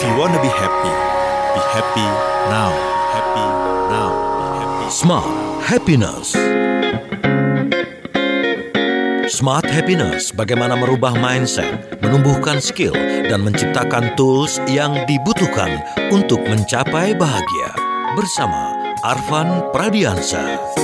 If 0.00 0.08
you 0.08 0.16
wanna 0.16 0.40
be 0.40 0.48
happy, 0.48 0.92
be 1.52 1.60
happy 1.76 2.08
now. 2.48 2.72
Happy 3.12 3.46
now. 3.92 4.12
Be 4.16 4.46
happy. 4.56 4.86
Smart 4.88 5.28
Happiness. 5.60 6.32
Smart 9.28 9.68
Happiness 9.68 10.32
bagaimana 10.32 10.80
merubah 10.80 11.12
mindset, 11.20 12.00
menumbuhkan 12.00 12.64
skill, 12.64 12.96
dan 13.28 13.44
menciptakan 13.44 14.16
tools 14.16 14.56
yang 14.72 15.04
dibutuhkan 15.04 15.84
untuk 16.08 16.40
mencapai 16.48 17.12
bahagia. 17.12 17.68
Bersama 18.16 18.72
Arvan 19.04 19.68
Pradiansa. 19.68 20.79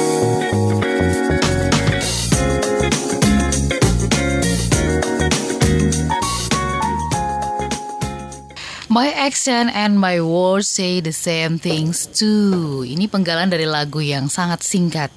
Action 9.26 9.66
and 9.74 9.98
my 9.98 10.22
words 10.22 10.70
say 10.70 11.02
the 11.02 11.10
same 11.10 11.58
things 11.58 12.06
too. 12.06 12.86
Ini 12.86 13.10
penggalan 13.10 13.50
dari 13.50 13.66
lagu 13.66 13.98
yang 13.98 14.30
sangat 14.30 14.62
singkat. 14.62 15.10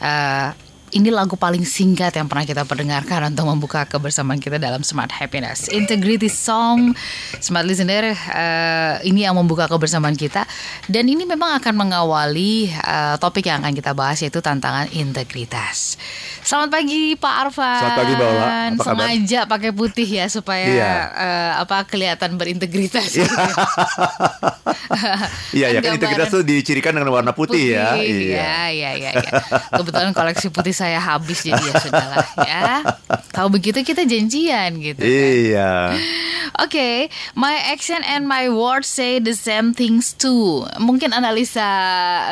Uh, 0.00 0.56
ini 0.90 1.08
lagu 1.14 1.38
paling 1.38 1.62
singkat 1.62 2.10
yang 2.18 2.26
pernah 2.26 2.42
kita 2.42 2.66
perdengarkan 2.66 3.30
untuk 3.30 3.46
membuka 3.46 3.86
kebersamaan 3.86 4.42
kita 4.42 4.58
dalam 4.58 4.82
Smart 4.82 5.14
Happiness. 5.14 5.70
Integrity 5.70 6.26
Song, 6.26 6.98
Smart 7.38 7.62
Listener, 7.62 8.10
uh, 8.10 8.98
ini 9.06 9.22
yang 9.22 9.38
membuka 9.38 9.70
kebersamaan 9.70 10.18
kita. 10.18 10.42
Dan 10.90 11.06
ini 11.06 11.22
memang 11.22 11.54
akan 11.62 11.74
mengawali 11.78 12.74
uh, 12.74 13.14
topik 13.22 13.46
yang 13.46 13.62
akan 13.62 13.74
kita 13.74 13.94
bahas 13.94 14.18
yaitu 14.18 14.42
tantangan 14.42 14.90
integritas. 14.90 15.94
Selamat 16.42 16.82
pagi 16.82 17.14
Pak 17.14 17.34
Arfan. 17.46 17.78
Selamat 17.78 17.98
pagi 18.02 18.12
Mbak 18.16 18.28
Ola. 18.28 18.42
Apa 18.42 18.50
kabar? 18.50 18.82
Sengaja 18.82 19.40
pakai 19.46 19.70
putih 19.70 20.08
ya 20.08 20.26
supaya 20.26 20.66
Iya. 20.66 20.92
uh, 21.14 21.52
apa 21.62 21.86
kelihatan 21.86 22.34
berintegritas. 22.34 23.14
Iya 25.54 25.66
ya 25.74 25.78
kan 25.78 25.94
Gambaran 25.94 25.96
integritas 26.00 26.28
tuh 26.34 26.42
dicirikan 26.42 26.92
dengan 26.98 27.14
warna 27.14 27.30
putih, 27.30 27.78
ya. 27.78 27.94
Iya, 27.94 28.74
iya, 28.74 28.90
iya, 28.98 29.10
iya. 29.14 29.30
Kebetulan 29.70 30.10
koleksi 30.16 30.50
putih 30.50 30.79
saya 30.80 30.96
habis 30.96 31.44
jadi 31.44 31.60
ya 31.60 31.74
sudahlah 31.76 32.26
ya. 32.40 32.64
Kalau 33.30 33.52
begitu 33.52 33.84
kita 33.84 34.08
janjian 34.08 34.80
gitu. 34.80 35.00
kan. 35.04 35.12
Iya. 35.12 35.72
Oke, 36.58 37.12
my 37.36 37.54
action 37.68 38.00
and 38.02 38.24
my 38.24 38.48
words 38.48 38.88
say 38.88 39.20
the 39.20 39.36
same 39.36 39.76
things 39.76 40.16
too. 40.16 40.64
Mungkin 40.80 41.12
analisa 41.12 41.68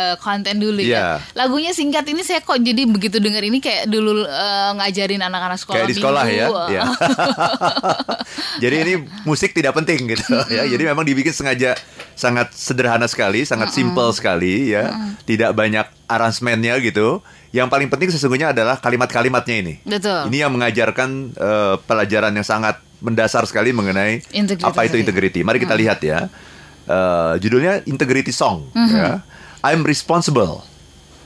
eh, 0.01 0.17
konten 0.19 0.59
dulu 0.59 0.81
ya. 0.81 0.89
Iya. 0.89 1.05
Lagunya 1.37 1.77
singkat 1.77 2.09
ini 2.09 2.25
saya 2.25 2.41
kok 2.41 2.57
jadi 2.59 2.89
begitu 2.89 3.21
dengar 3.21 3.45
ini 3.45 3.61
kayak 3.61 3.87
dulu 3.87 4.25
eh, 4.25 4.71
ngajarin 4.81 5.21
anak-anak 5.21 5.59
sekolah 5.61 5.77
Kayak 5.79 5.91
di 5.93 5.97
sekolah 6.01 6.23
ya. 6.25 6.33
minggu. 6.49 6.57
Iya. 6.73 6.83
Jadi 8.63 8.77
ini 8.85 8.93
musik 9.23 9.55
tidak 9.55 9.77
penting 9.79 10.09
gitu 10.11 10.35
ya. 10.51 10.67
Jadi 10.67 10.83
memang 10.83 11.05
dibikin 11.07 11.31
sengaja 11.33 11.79
sangat 12.19 12.51
sederhana 12.53 13.07
sekali, 13.07 13.47
sangat 13.47 13.71
simple 13.73 14.11
sekali 14.13 14.73
ya. 14.75 14.91
Tidak 15.25 15.55
banyak 15.55 15.87
aransemennya 16.09 16.81
gitu. 16.83 17.21
Yang 17.49 17.69
paling 17.69 17.89
penting 17.89 18.09
sesungguhnya 18.13 18.53
adalah 18.53 18.77
kalimat-kalimatnya 18.77 19.57
ini. 19.59 19.75
Betul. 19.83 20.29
Ini 20.29 20.45
yang 20.45 20.53
mengajarkan 20.53 21.09
eh, 21.33 21.75
pelajaran 21.83 22.33
yang 22.33 22.45
sangat 22.45 22.77
mendasar 22.99 23.47
sekali 23.47 23.71
mengenai 23.71 24.21
Integritas 24.31 24.69
apa 24.69 24.85
itu 24.85 24.99
integrity. 24.99 25.41
Mari 25.41 25.59
kita 25.59 25.73
lihat 25.73 26.03
ya. 26.03 26.29
Eh, 26.85 27.33
judulnya 27.41 27.85
Integrity 27.85 28.31
Song. 28.31 28.69
ya. 28.75 29.25
I'm 29.61 29.83
responsible 29.83 30.65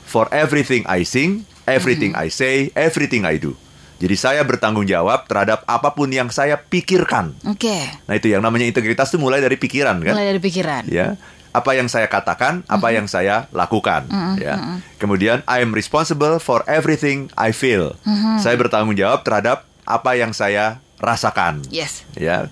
for 0.03 0.25
everything 0.29 0.83
I 0.85 1.03
sing, 1.03 1.43
everything 1.63 2.13
I 2.13 2.27
say, 2.27 2.71
everything 2.73 3.23
I 3.23 3.37
do. 3.37 3.55
Jadi 3.97 4.15
saya 4.15 4.41
bertanggung 4.43 4.83
jawab 4.83 5.23
terhadap 5.25 5.63
apa 5.63 5.95
pun 5.95 6.11
yang 6.11 6.27
saya 6.27 6.59
pikirkan. 6.59 7.31
Oke, 7.47 7.71
Nah 8.03 8.13
itu 8.13 8.27
yang 8.27 8.43
namanya 8.43 8.67
integritas 8.67 9.07
itu 9.07 9.15
mulai 9.15 9.39
dari 9.39 9.55
pikiran 9.55 9.95
kan? 10.03 10.11
mulai 10.11 10.35
dari 10.35 10.41
pikiran. 10.43 10.83
ya 10.91 11.15
apa 11.53 11.77
yang 11.77 11.85
saya 11.85 12.09
katakan, 12.09 12.65
apa 12.65 12.89
yang 12.89 13.05
saya 13.05 13.45
lakukan, 13.53 14.09
ya. 14.41 14.81
Kemudian 14.97 15.45
I 15.45 15.61
am 15.61 15.69
responsible 15.69 16.41
for 16.41 16.65
everything 16.65 17.29
I 17.37 17.53
feel. 17.53 17.93
Saya 18.41 18.57
bertanggung 18.57 18.97
jawab 18.97 19.21
terhadap 19.21 19.69
apa 19.85 20.17
yang 20.17 20.33
saya 20.33 20.81
rasakan. 20.97 21.61
Yes. 21.69 22.07
Ya. 22.17 22.47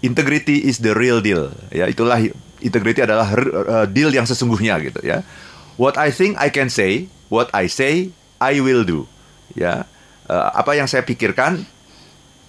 Integrity 0.00 0.64
is 0.64 0.80
the 0.80 0.96
real 0.96 1.20
deal. 1.20 1.52
Ya, 1.68 1.90
itulah 1.90 2.16
integrity 2.64 3.04
adalah 3.04 3.28
uh, 3.34 3.84
deal 3.84 4.08
yang 4.08 4.24
sesungguhnya 4.24 4.80
gitu 4.80 5.02
ya. 5.04 5.20
What 5.76 6.00
I 6.00 6.08
think 6.08 6.40
I 6.40 6.48
can 6.48 6.72
say, 6.72 7.12
what 7.28 7.52
I 7.52 7.68
say 7.68 8.14
I 8.40 8.62
will 8.64 8.86
do. 8.86 9.04
Ya. 9.52 9.84
Uh, 10.30 10.48
apa 10.54 10.78
yang 10.78 10.86
saya 10.86 11.02
pikirkan 11.04 11.66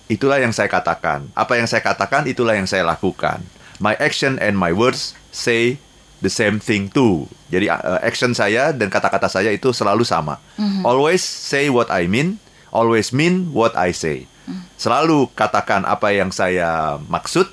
itulah 0.08 0.40
yang 0.40 0.54
saya 0.56 0.70
katakan. 0.70 1.28
Apa 1.36 1.60
yang 1.60 1.68
saya 1.68 1.84
katakan 1.84 2.30
itulah 2.30 2.56
yang 2.56 2.70
saya 2.70 2.88
lakukan. 2.88 3.44
My 3.82 3.98
action 3.98 4.38
and 4.38 4.56
my 4.56 4.70
words 4.72 5.18
say 5.32 5.80
the 6.20 6.30
same 6.30 6.60
thing 6.60 6.86
too. 6.88 7.26
Jadi 7.48 7.68
uh, 7.68 7.98
action 8.00 8.32
saya 8.32 8.70
dan 8.72 8.88
kata-kata 8.88 9.26
saya 9.26 9.50
itu 9.50 9.72
selalu 9.72 10.06
sama. 10.06 10.38
Always 10.84 11.24
say 11.24 11.68
what 11.68 11.90
I 11.90 12.06
mean, 12.06 12.38
always 12.70 13.10
mean 13.10 13.50
what 13.52 13.74
I 13.74 13.92
say. 13.92 14.28
Selalu 14.76 15.32
katakan 15.32 15.84
apa 15.84 16.12
yang 16.12 16.30
saya 16.30 17.00
maksud, 17.08 17.48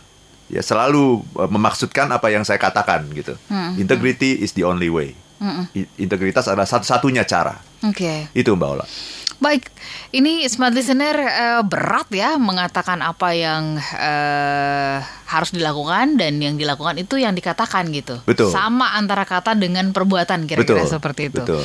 ya 0.49 0.61
selalu 0.61 1.23
uh, 1.35 1.47
memaksudkan 1.47 2.09
apa 2.09 2.29
yang 2.29 2.43
saya 2.43 2.59
katakan 2.59 3.07
gitu. 3.13 3.39
Integrity 3.77 4.39
is 4.39 4.53
the 4.53 4.65
only 4.65 4.91
way. 4.91 5.15
I- 5.73 5.87
Integritas 5.97 6.51
adalah 6.51 6.67
satu-satunya 6.67 7.23
cara. 7.23 7.63
Oke. 7.87 8.27
Itu 8.35 8.59
Mbak 8.59 8.69
Ola. 8.69 8.87
Baik, 9.39 9.71
ini 10.11 10.43
smart 10.51 10.75
listener 10.75 11.15
eh, 11.15 11.63
berat 11.63 12.11
ya 12.11 12.35
mengatakan 12.43 12.99
apa 12.99 13.31
yang 13.39 13.79
eh, 13.79 14.99
harus 15.31 15.55
dilakukan 15.55 16.19
dan 16.19 16.43
yang 16.43 16.59
dilakukan 16.59 16.99
itu 16.99 17.23
yang 17.23 17.39
dikatakan 17.39 17.87
gitu. 17.95 18.19
Betul. 18.27 18.51
Sama 18.51 18.99
antara 18.99 19.23
kata 19.23 19.55
dengan 19.55 19.95
perbuatan 19.95 20.51
kira-kira 20.51 20.83
Betul. 20.83 20.91
seperti 20.91 21.31
itu. 21.31 21.39
Betul. 21.39 21.63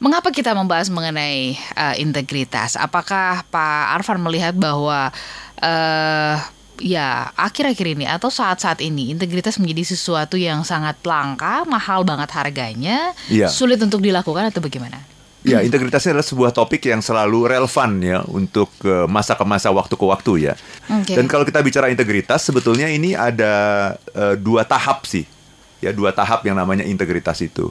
Mengapa 0.00 0.32
kita 0.32 0.56
membahas 0.56 0.88
mengenai 0.88 1.52
eh, 1.54 1.94
integritas? 2.00 2.80
Apakah 2.80 3.44
Pak 3.52 4.00
Arfan 4.00 4.24
melihat 4.24 4.56
bahwa 4.56 5.12
eh 5.60 6.36
ya 6.82 7.30
akhir-akhir 7.38 7.86
ini 7.94 8.04
atau 8.08 8.32
saat-saat 8.32 8.82
ini 8.82 9.14
integritas 9.14 9.62
menjadi 9.62 9.94
sesuatu 9.94 10.34
yang 10.34 10.66
sangat 10.66 10.98
langka, 11.06 11.62
mahal 11.68 12.02
banget 12.02 12.32
harganya, 12.34 13.14
Iya. 13.30 13.46
sulit 13.46 13.78
untuk 13.78 14.02
dilakukan 14.02 14.50
atau 14.50 14.58
bagaimana? 14.58 15.13
Ya, 15.44 15.60
integritasnya 15.60 16.16
adalah 16.16 16.24
sebuah 16.24 16.50
topik 16.56 16.88
yang 16.88 17.04
selalu 17.04 17.52
relevan 17.52 18.00
ya 18.00 18.24
untuk 18.32 18.72
eh, 18.80 19.04
masa 19.04 19.36
ke 19.36 19.44
masa, 19.44 19.68
waktu 19.68 19.92
ke 19.92 20.04
waktu 20.08 20.32
ya. 20.48 20.54
Oke. 20.88 21.12
Dan 21.12 21.28
kalau 21.28 21.44
kita 21.44 21.60
bicara 21.60 21.92
integritas, 21.92 22.40
sebetulnya 22.48 22.88
ini 22.88 23.12
ada 23.12 23.92
eh, 24.16 24.40
dua 24.40 24.64
tahap 24.64 25.04
sih, 25.04 25.28
ya 25.84 25.92
dua 25.92 26.16
tahap 26.16 26.48
yang 26.48 26.56
namanya 26.56 26.88
integritas 26.88 27.44
itu. 27.44 27.68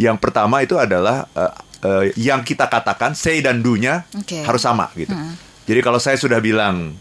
Yang 0.00 0.16
pertama 0.24 0.64
itu 0.64 0.80
adalah 0.80 1.28
eh, 1.36 1.52
eh, 1.84 2.04
yang 2.16 2.40
kita 2.40 2.64
katakan 2.72 3.12
say 3.12 3.44
dan 3.44 3.60
do-nya 3.60 4.08
Oke. 4.16 4.40
harus 4.40 4.64
sama 4.64 4.88
gitu. 4.96 5.12
Jadi 5.68 5.80
kalau 5.84 6.00
saya 6.00 6.16
sudah 6.16 6.40
bilang, 6.40 6.96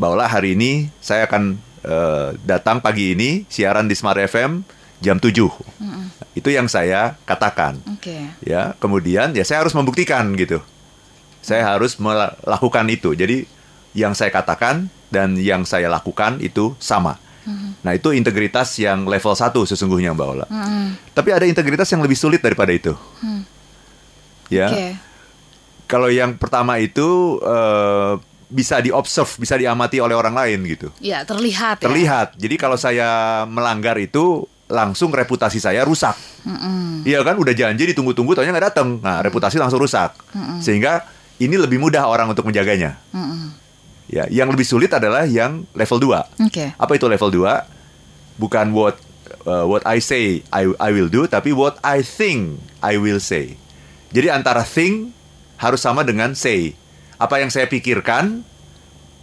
Ola 0.00 0.24
hari 0.24 0.56
ini 0.56 0.88
saya 1.04 1.28
akan 1.28 1.60
eh, 1.84 2.28
datang 2.48 2.80
pagi 2.80 3.12
ini 3.12 3.44
siaran 3.52 3.84
di 3.84 3.92
Smart 3.92 4.16
FM 4.16 4.79
jam 5.00 5.16
7. 5.16 5.32
Itu 6.30 6.48
yang 6.48 6.68
saya 6.68 7.18
katakan 7.24 7.80
Oke. 7.90 8.30
ya 8.40 8.72
kemudian 8.78 9.32
ya 9.32 9.42
saya 9.42 9.64
harus 9.64 9.74
membuktikan 9.74 10.30
gitu 10.36 10.62
saya 11.40 11.64
harus 11.66 11.96
melakukan 11.96 12.84
itu 12.86 13.16
jadi 13.16 13.48
yang 13.96 14.12
saya 14.12 14.30
katakan 14.30 14.86
dan 15.10 15.34
yang 15.34 15.64
saya 15.64 15.88
lakukan 15.88 16.38
itu 16.38 16.76
sama 16.78 17.18
nah 17.80 17.90
itu 17.90 18.12
integritas 18.12 18.76
yang 18.76 19.08
level 19.08 19.32
1 19.32 19.50
sesungguhnya 19.66 20.12
mbak 20.12 20.28
Ola 20.28 20.46
tapi 21.10 21.32
ada 21.32 21.48
integritas 21.48 21.88
yang 21.88 21.98
lebih 21.98 22.14
sulit 22.14 22.38
daripada 22.38 22.70
itu 22.70 22.92
ya 24.48 24.68
Oke. 24.70 24.88
kalau 25.86 26.06
yang 26.06 26.36
pertama 26.36 26.78
itu 26.78 27.40
eh, 27.40 28.12
bisa 28.46 28.78
diobserve 28.78 29.30
bisa 29.36 29.54
diamati 29.54 29.98
oleh 29.98 30.14
orang 30.14 30.34
lain 30.34 30.58
gitu 30.66 30.90
Ya 30.98 31.22
terlihat. 31.22 31.78
ya. 31.78 31.86
terlihat. 31.86 32.28
Jadi 32.34 32.54
kalau 32.58 32.74
saya 32.74 33.42
melanggar 33.46 33.94
itu 33.96 34.42
langsung 34.70 35.10
reputasi 35.10 35.58
saya 35.58 35.82
rusak. 35.82 36.14
Iya 37.04 37.20
kan, 37.26 37.36
udah 37.36 37.52
janji 37.52 37.90
ditunggu-tunggu, 37.92 38.38
taunya 38.38 38.54
nggak 38.54 38.66
datang. 38.72 39.02
Nah, 39.02 39.20
reputasi 39.20 39.58
langsung 39.58 39.82
rusak. 39.82 40.14
Sehingga 40.62 41.04
ini 41.42 41.58
lebih 41.58 41.82
mudah 41.82 42.06
orang 42.06 42.30
untuk 42.30 42.46
menjaganya. 42.46 42.96
Ya, 44.10 44.26
yang 44.30 44.50
lebih 44.50 44.66
sulit 44.66 44.90
adalah 44.90 45.22
yang 45.22 45.62
level 45.70 46.02
2 46.02 46.50
Oke. 46.50 46.74
Apa 46.74 46.98
itu 46.98 47.06
level 47.06 47.30
2 47.30 48.42
Bukan 48.42 48.74
what 48.74 48.98
uh, 49.46 49.62
what 49.70 49.86
I 49.86 50.02
say 50.02 50.42
I 50.50 50.66
I 50.82 50.90
will 50.90 51.06
do, 51.06 51.30
tapi 51.30 51.54
what 51.54 51.78
I 51.86 52.02
think 52.02 52.58
I 52.82 52.98
will 52.98 53.22
say. 53.22 53.54
Jadi 54.10 54.26
antara 54.32 54.66
think 54.66 55.14
harus 55.60 55.84
sama 55.84 56.02
dengan 56.02 56.34
say. 56.34 56.74
Apa 57.20 57.38
yang 57.38 57.52
saya 57.52 57.68
pikirkan 57.68 58.42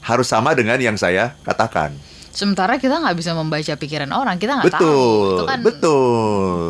harus 0.05 0.29
sama 0.29 0.53
dengan 0.53 0.77
yang 0.79 0.95
saya 0.95 1.35
katakan. 1.43 1.97
Sementara 2.37 2.77
kita 2.77 3.01
nggak 3.01 3.17
bisa 3.17 3.33
membaca 3.33 3.73
pikiran 3.73 4.13
orang, 4.13 4.37
kita 4.37 4.61
nggak 4.61 4.77
tahu. 4.77 4.85
Betul, 4.85 5.25
Itu 5.33 5.43
kan 5.49 5.59
betul. 5.65 6.61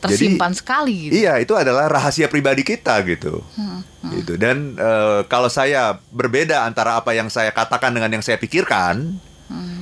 tersimpan 0.00 0.50
sekali 0.56 0.96
gitu. 1.06 1.12
Iya, 1.22 1.38
itu 1.38 1.54
adalah 1.54 1.86
rahasia 1.86 2.26
pribadi 2.26 2.66
kita 2.66 2.98
gitu. 3.06 3.38
Gitu. 4.10 4.34
Dan 4.34 4.74
eh, 4.74 5.22
kalau 5.30 5.46
saya 5.46 5.94
berbeda 6.10 6.66
antara 6.66 6.98
apa 6.98 7.14
yang 7.14 7.30
saya 7.30 7.54
katakan 7.54 7.94
dengan 7.94 8.18
yang 8.18 8.24
saya 8.24 8.34
pikirkan, 8.34 9.22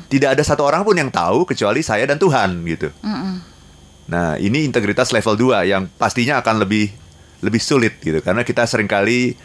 Tidak 0.08 0.32
ada 0.32 0.40
satu 0.40 0.64
orang 0.64 0.80
pun 0.88 0.96
yang 0.96 1.12
tahu 1.12 1.44
kecuali 1.44 1.84
saya 1.84 2.08
dan 2.08 2.16
Tuhan 2.16 2.64
gitu. 2.64 2.88
Nah, 4.08 4.40
ini 4.40 4.64
integritas 4.64 5.12
level 5.12 5.36
2 5.36 5.68
yang 5.68 5.84
pastinya 6.00 6.40
akan 6.40 6.64
lebih 6.64 6.88
lebih 7.44 7.60
sulit 7.60 8.00
gitu 8.00 8.18
karena 8.24 8.40
kita 8.42 8.64
sering 8.64 8.88
kali 8.88 9.36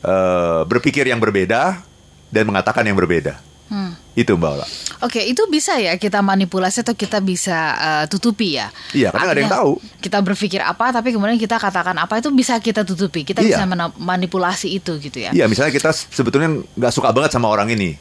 eh, 0.00 0.60
berpikir 0.64 1.04
yang 1.04 1.20
berbeda 1.20 1.84
dan 2.32 2.44
mengatakan 2.48 2.88
yang 2.88 2.96
berbeda. 2.96 3.36
Hmm. 3.68 3.92
Itu 4.18 4.34
Mbak 4.34 4.50
Ola. 4.50 4.66
Oke, 4.98 5.22
itu 5.22 5.46
bisa 5.46 5.78
ya 5.78 5.94
kita 5.94 6.18
manipulasi 6.18 6.82
atau 6.82 6.90
kita 6.92 7.22
bisa 7.22 7.54
eh, 7.78 8.04
tutupi 8.10 8.58
ya. 8.58 8.66
Iya, 8.90 9.14
karena 9.14 9.24
nggak 9.24 9.36
ada 9.36 9.40
yang 9.40 9.52
Artinya, 9.54 9.62
tahu. 9.62 10.02
Kita 10.02 10.18
berpikir 10.18 10.58
apa, 10.58 10.90
tapi 10.90 11.14
kemudian 11.14 11.38
kita 11.38 11.54
katakan 11.54 11.94
apa 11.94 12.18
itu 12.18 12.34
bisa 12.34 12.58
kita 12.58 12.82
tutupi. 12.82 13.22
Kita 13.22 13.38
Iya. 13.38 13.62
bisa 13.62 13.64
manipulasi 13.94 14.74
itu 14.74 14.98
gitu 14.98 15.18
ya. 15.20 15.30
Iya, 15.30 15.46
misalnya 15.46 15.70
kita 15.70 15.94
sebetulnya 15.94 16.50
nggak 16.74 16.90
suka 16.90 17.14
banget 17.14 17.30
sama 17.30 17.46
orang 17.46 17.70
ini. 17.70 17.94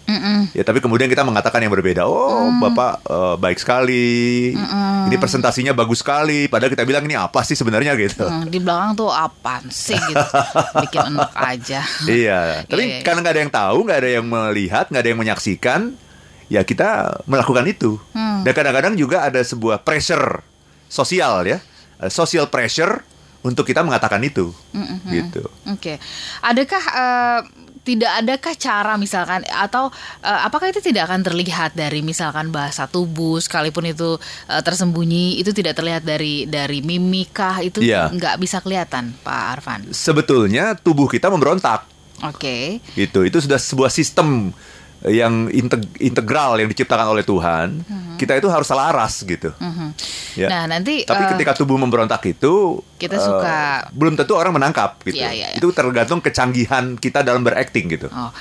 Ya, 0.52 0.64
tapi 0.64 0.82
kemudian 0.82 1.06
kita 1.06 1.22
mengatakan 1.22 1.62
yang 1.62 1.70
berbeda. 1.70 2.04
Oh, 2.04 2.50
Mm. 2.50 2.64
Bapak 2.64 2.94
eh, 3.06 3.36
baik 3.38 3.60
sekali. 3.60 4.08
Ini 5.06 5.16
presentasinya 5.16 5.72
bagus 5.72 6.02
sekali. 6.02 6.48
Padahal 6.48 6.72
kita 6.72 6.82
bilang 6.82 7.04
ini 7.04 7.14
apa 7.14 7.44
sih 7.44 7.54
sebenarnya 7.54 7.94
gitu. 7.94 8.26
Hmm, 8.26 8.48
di 8.48 8.58
belakang 8.58 8.98
tuh 8.98 9.12
apaan 9.12 9.70
sih 9.70 9.94
gitu. 9.94 10.28
Bikin 10.82 11.14
enak 11.14 11.32
aja. 11.36 11.82
Iya, 12.04 12.66
tapi 12.66 12.82
Iya, 12.82 12.90
iya. 12.90 13.04
karena 13.04 13.20
nggak 13.22 13.34
ada 13.34 13.42
yang 13.44 13.54
tahu, 13.54 13.78
nggak 13.86 14.00
ada 14.00 14.10
yang 14.12 14.26
melihat, 14.26 14.86
nggak 14.88 15.02
ada 15.04 15.10
yang 15.10 15.20
menyaksikan, 15.20 15.82
ya 16.48 16.62
kita 16.62 16.88
melakukan 17.24 17.64
itu. 17.66 17.96
Hmm. 18.12 18.42
Dan 18.42 18.52
kadang-kadang 18.52 18.94
juga 18.94 19.24
ada 19.24 19.40
sebuah 19.40 19.82
pressure 19.82 20.42
sosial 20.86 21.44
ya, 21.46 21.60
Ada 21.98 22.10
social 22.10 22.48
pressure 22.48 23.02
untuk 23.42 23.64
kita 23.64 23.82
mengatakan 23.82 24.20
itu, 24.22 24.52
Hmm, 24.72 25.00
gitu. 25.08 25.44
Oke, 25.66 25.98
adakah 26.40 26.84
eh, 26.84 27.40
tidak 27.82 28.12
adakah 28.20 28.54
cara 28.54 28.94
misalkan 28.96 29.48
atau 29.48 29.88
eh, 30.20 30.40
apakah 30.44 30.68
itu 30.68 30.80
tidak 30.80 31.08
akan 31.08 31.24
terlihat 31.24 31.72
dari 31.72 32.00
misalkan 32.02 32.52
bahasa 32.52 32.84
tubuh 32.86 33.40
sekalipun 33.40 33.88
itu 33.88 34.20
eh, 34.46 34.60
tersembunyi 34.60 35.40
itu 35.40 35.52
tidak 35.52 35.74
terlihat 35.74 36.04
dari 36.04 36.44
dari 36.46 36.80
mimikah 36.82 37.60
itu 37.62 37.80
Iya. 37.80 38.12
nggak 38.12 38.36
bisa 38.38 38.60
kelihatan 38.60 39.16
Pak 39.22 39.42
Arfan. 39.54 39.82
Sebetulnya 39.90 40.76
tubuh 40.76 41.08
kita 41.08 41.28
memberontak, 41.28 41.88
Oke. 42.22 42.84
gitu. 42.94 43.24
Itu 43.24 43.40
sudah 43.40 43.58
sebuah 43.58 43.90
sistem 43.90 44.52
yang 45.06 45.46
integ- 45.48 45.94
integral 46.00 46.58
yang 46.58 46.66
diciptakan 46.68 47.08
oleh 47.08 47.22
Tuhan. 47.22 47.86
Kita 48.18 48.34
itu 48.34 48.50
harus 48.50 48.66
selaras 48.66 49.22
gitu. 49.22 49.54
Mhm. 49.54 49.88
Ya. 50.36 50.48
Nah 50.50 50.64
nanti 50.68 51.06
Tapi 51.06 51.22
eh, 51.22 51.30
ketika 51.32 51.54
tubuh 51.54 51.78
memberontak 51.78 52.26
itu 52.26 52.82
Kita 52.98 53.14
suka- 53.16 53.94
belum 53.94 54.18
tentu 54.18 54.34
orang 54.34 54.58
menangkap 54.58 54.98
gitu. 55.04 55.22
Iya, 55.22 55.30
iya, 55.32 55.48
iya. 55.54 55.58
Itu 55.58 55.70
tergantung 55.70 56.18
kecanggihan 56.18 56.98
kita 56.98 57.22
dalam 57.22 57.46
berakting 57.46 57.86
gitu. 57.88 58.10
Oh, 58.10 58.34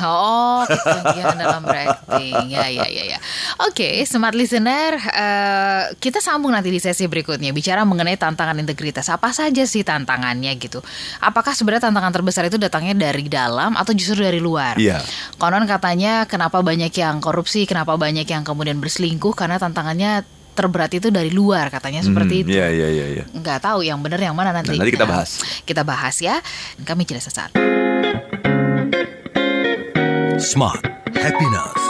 oh, 0.00 0.64
kecanggihan 0.64 1.36
dalam 1.36 1.62
berakting. 1.62 2.50
Ya, 2.50 2.66
ya, 2.66 2.86
ya, 2.86 3.04
ya. 3.14 3.18
Oke, 3.62 4.02
smart 4.04 4.34
listener, 4.34 4.98
eh, 4.98 5.82
kita 5.98 6.18
sambung 6.18 6.50
nanti 6.50 6.70
di 6.70 6.78
sesi 6.78 7.06
berikutnya 7.06 7.50
bicara 7.50 7.86
mengenai 7.86 8.16
tantangan 8.16 8.58
integritas. 8.58 9.06
Apa 9.08 9.30
saja 9.30 9.62
sih 9.64 9.86
tantangannya 9.86 10.54
gitu? 10.58 10.82
Apakah 11.20 11.54
sebenarnya 11.54 11.90
tantangan 11.90 12.12
terbesar 12.12 12.46
itu 12.46 12.58
datangnya 12.58 12.94
dari 12.94 13.26
dalam 13.26 13.74
atau 13.74 13.94
justru 13.94 14.22
dari 14.22 14.42
luar? 14.42 14.74
Iya. 14.76 14.98
Konon 15.38 15.64
katanya 15.64 16.26
kenapa 16.26 16.60
banyak 16.60 16.90
yang 16.90 17.22
korupsi, 17.22 17.64
kenapa 17.64 17.94
banyak 17.94 18.26
yang 18.26 18.42
kemudian 18.42 18.78
berselingkuh 18.82 19.34
karena 19.34 19.58
tantangannya 19.58 20.24
terberat 20.54 20.94
itu 20.94 21.10
dari 21.10 21.34
luar 21.34 21.66
katanya 21.66 21.98
seperti 21.98 22.34
Hmm, 22.34 22.42
itu. 22.46 22.50
Iya, 22.54 22.66
iya, 22.70 22.88
iya, 22.94 23.06
iya. 23.10 23.24
Nggak 23.26 23.58
tahu 23.58 23.82
yang 23.82 23.98
benar 23.98 24.22
yang 24.22 24.38
mana 24.38 24.54
nanti. 24.54 24.78
Nah, 24.78 24.86
nanti 24.86 24.94
kita 24.94 25.02
Nah, 25.02 25.12
bahas. 25.18 25.30
Kita 25.66 25.82
bahas 25.82 26.16
ya. 26.22 26.38
Kami 26.86 27.02
jelas 27.02 27.26
sesaat. 27.26 28.53
Smart 30.44 30.84
Happiness. 31.16 31.80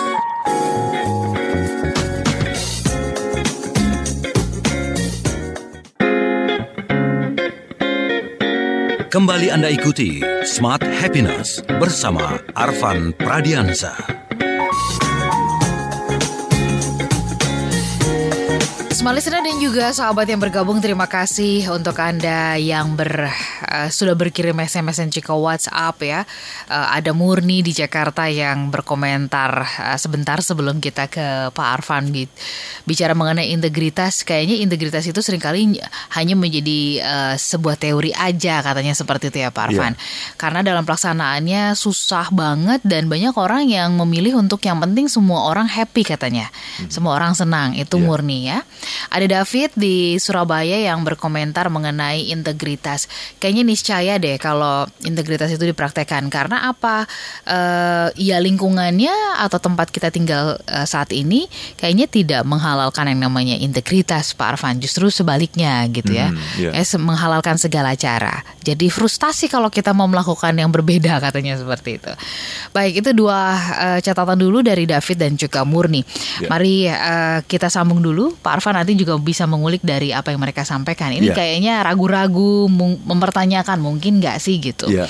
Kembali 9.10 9.50
Anda 9.50 9.66
ikuti 9.66 10.22
Smart 10.46 10.86
Happiness 10.86 11.66
bersama 11.66 12.38
Arvan 12.54 13.10
Pradiansa. 13.18 14.23
Smart 19.04 19.20
listener 19.20 19.44
dan 19.44 19.60
juga 19.60 19.92
sahabat 19.92 20.24
yang 20.24 20.40
bergabung 20.40 20.80
terima 20.80 21.04
kasih 21.04 21.68
untuk 21.68 21.92
Anda 22.00 22.56
yang 22.56 22.96
ber 22.96 23.28
eh, 23.68 23.92
sudah 23.92 24.16
berkirim 24.16 24.56
SMS 24.56 24.96
dan 24.96 25.12
juga 25.12 25.36
WhatsApp 25.36 26.00
ya. 26.00 26.20
Eh, 26.72 26.86
ada 26.88 27.12
Murni 27.12 27.60
di 27.60 27.76
Jakarta 27.76 28.24
yang 28.32 28.72
berkomentar 28.72 29.60
eh, 29.92 29.98
sebentar 30.00 30.40
sebelum 30.40 30.80
kita 30.80 31.12
ke 31.12 31.52
Pak 31.52 31.68
Arfan 31.76 32.16
bi- 32.16 32.32
bicara 32.88 33.12
mengenai 33.12 33.52
integritas. 33.52 34.24
Kayaknya 34.24 34.64
integritas 34.64 35.04
itu 35.04 35.20
sering 35.20 35.44
kali 35.44 35.76
hanya 36.16 36.32
menjadi 36.32 36.80
eh, 37.04 37.34
sebuah 37.36 37.76
teori 37.76 38.08
aja 38.16 38.64
katanya 38.64 38.96
seperti 38.96 39.28
itu 39.28 39.44
ya 39.44 39.52
Pak 39.52 39.68
Arfan. 39.68 40.00
Karena 40.40 40.64
dalam 40.64 40.88
pelaksanaannya 40.88 41.76
susah 41.76 42.32
banget 42.32 42.80
dan 42.80 43.12
banyak 43.12 43.36
orang 43.36 43.68
yang 43.68 44.00
memilih 44.00 44.40
untuk 44.40 44.64
yang 44.64 44.80
penting 44.80 45.12
semua 45.12 45.44
orang 45.44 45.68
happy 45.68 46.08
katanya. 46.08 46.48
Semua 46.88 47.20
orang 47.20 47.36
senang. 47.36 47.76
Itu 47.76 48.00
Iya. 48.00 48.06
murni 48.08 48.40
ya. 48.48 48.64
Ada 49.10 49.42
David 49.42 49.74
di 49.76 50.16
Surabaya 50.18 50.78
yang 50.78 51.02
berkomentar 51.02 51.68
mengenai 51.68 52.30
integritas. 52.30 53.06
Kayaknya 53.38 53.62
niscaya 53.64 54.14
deh 54.18 54.36
kalau 54.38 54.86
integritas 55.02 55.50
itu 55.52 55.64
dipraktekkan 55.64 56.26
karena 56.28 56.70
apa? 56.70 57.04
Eh, 57.44 58.08
ya 58.20 58.38
lingkungannya 58.40 59.38
atau 59.40 59.58
tempat 59.60 59.90
kita 59.90 60.08
tinggal 60.10 60.58
eh, 60.64 60.86
saat 60.86 61.12
ini 61.12 61.46
kayaknya 61.76 62.06
tidak 62.08 62.42
menghalalkan 62.46 63.10
yang 63.10 63.28
namanya 63.28 63.56
integritas, 63.58 64.32
Pak 64.34 64.56
Arfan. 64.56 64.78
Justru 64.80 65.08
sebaliknya 65.08 65.84
gitu 65.90 66.14
ya. 66.14 66.30
Hmm, 66.32 66.40
iya. 66.58 66.70
Eh, 66.74 66.86
se- 66.86 67.00
menghalalkan 67.00 67.56
segala 67.60 67.94
cara. 67.94 68.42
Jadi 68.64 68.88
frustasi 68.88 69.46
kalau 69.46 69.68
kita 69.68 69.92
mau 69.92 70.08
melakukan 70.08 70.56
yang 70.56 70.72
berbeda 70.72 71.18
katanya 71.24 71.58
seperti 71.60 72.00
itu. 72.00 72.12
Baik, 72.72 73.04
itu 73.04 73.10
dua 73.12 73.54
eh, 73.78 73.98
catatan 74.00 74.38
dulu 74.40 74.64
dari 74.64 74.88
David 74.88 75.16
dan 75.20 75.32
juga 75.36 75.62
Murni. 75.62 76.00
Ya. 76.40 76.48
Mari 76.48 76.88
eh, 76.88 77.38
kita 77.44 77.68
sambung 77.68 78.00
dulu. 78.00 78.34
Pak 78.40 78.60
Arfan 78.60 78.76
nanti 78.84 78.94
juga 78.94 79.16
bisa 79.16 79.44
mengulik 79.44 79.80
dari 79.80 80.12
apa 80.12 80.28
yang 80.28 80.38
mereka 80.38 80.60
sampaikan. 80.62 81.08
Ini 81.10 81.26
Ya. 81.26 81.34
kayaknya 81.34 81.74
ragu-ragu, 81.80 82.68
mempertanyakan 83.00 83.80
mungkin 83.80 84.20
nggak 84.20 84.36
sih 84.36 84.60
gitu. 84.60 84.86
Iya. 84.86 85.08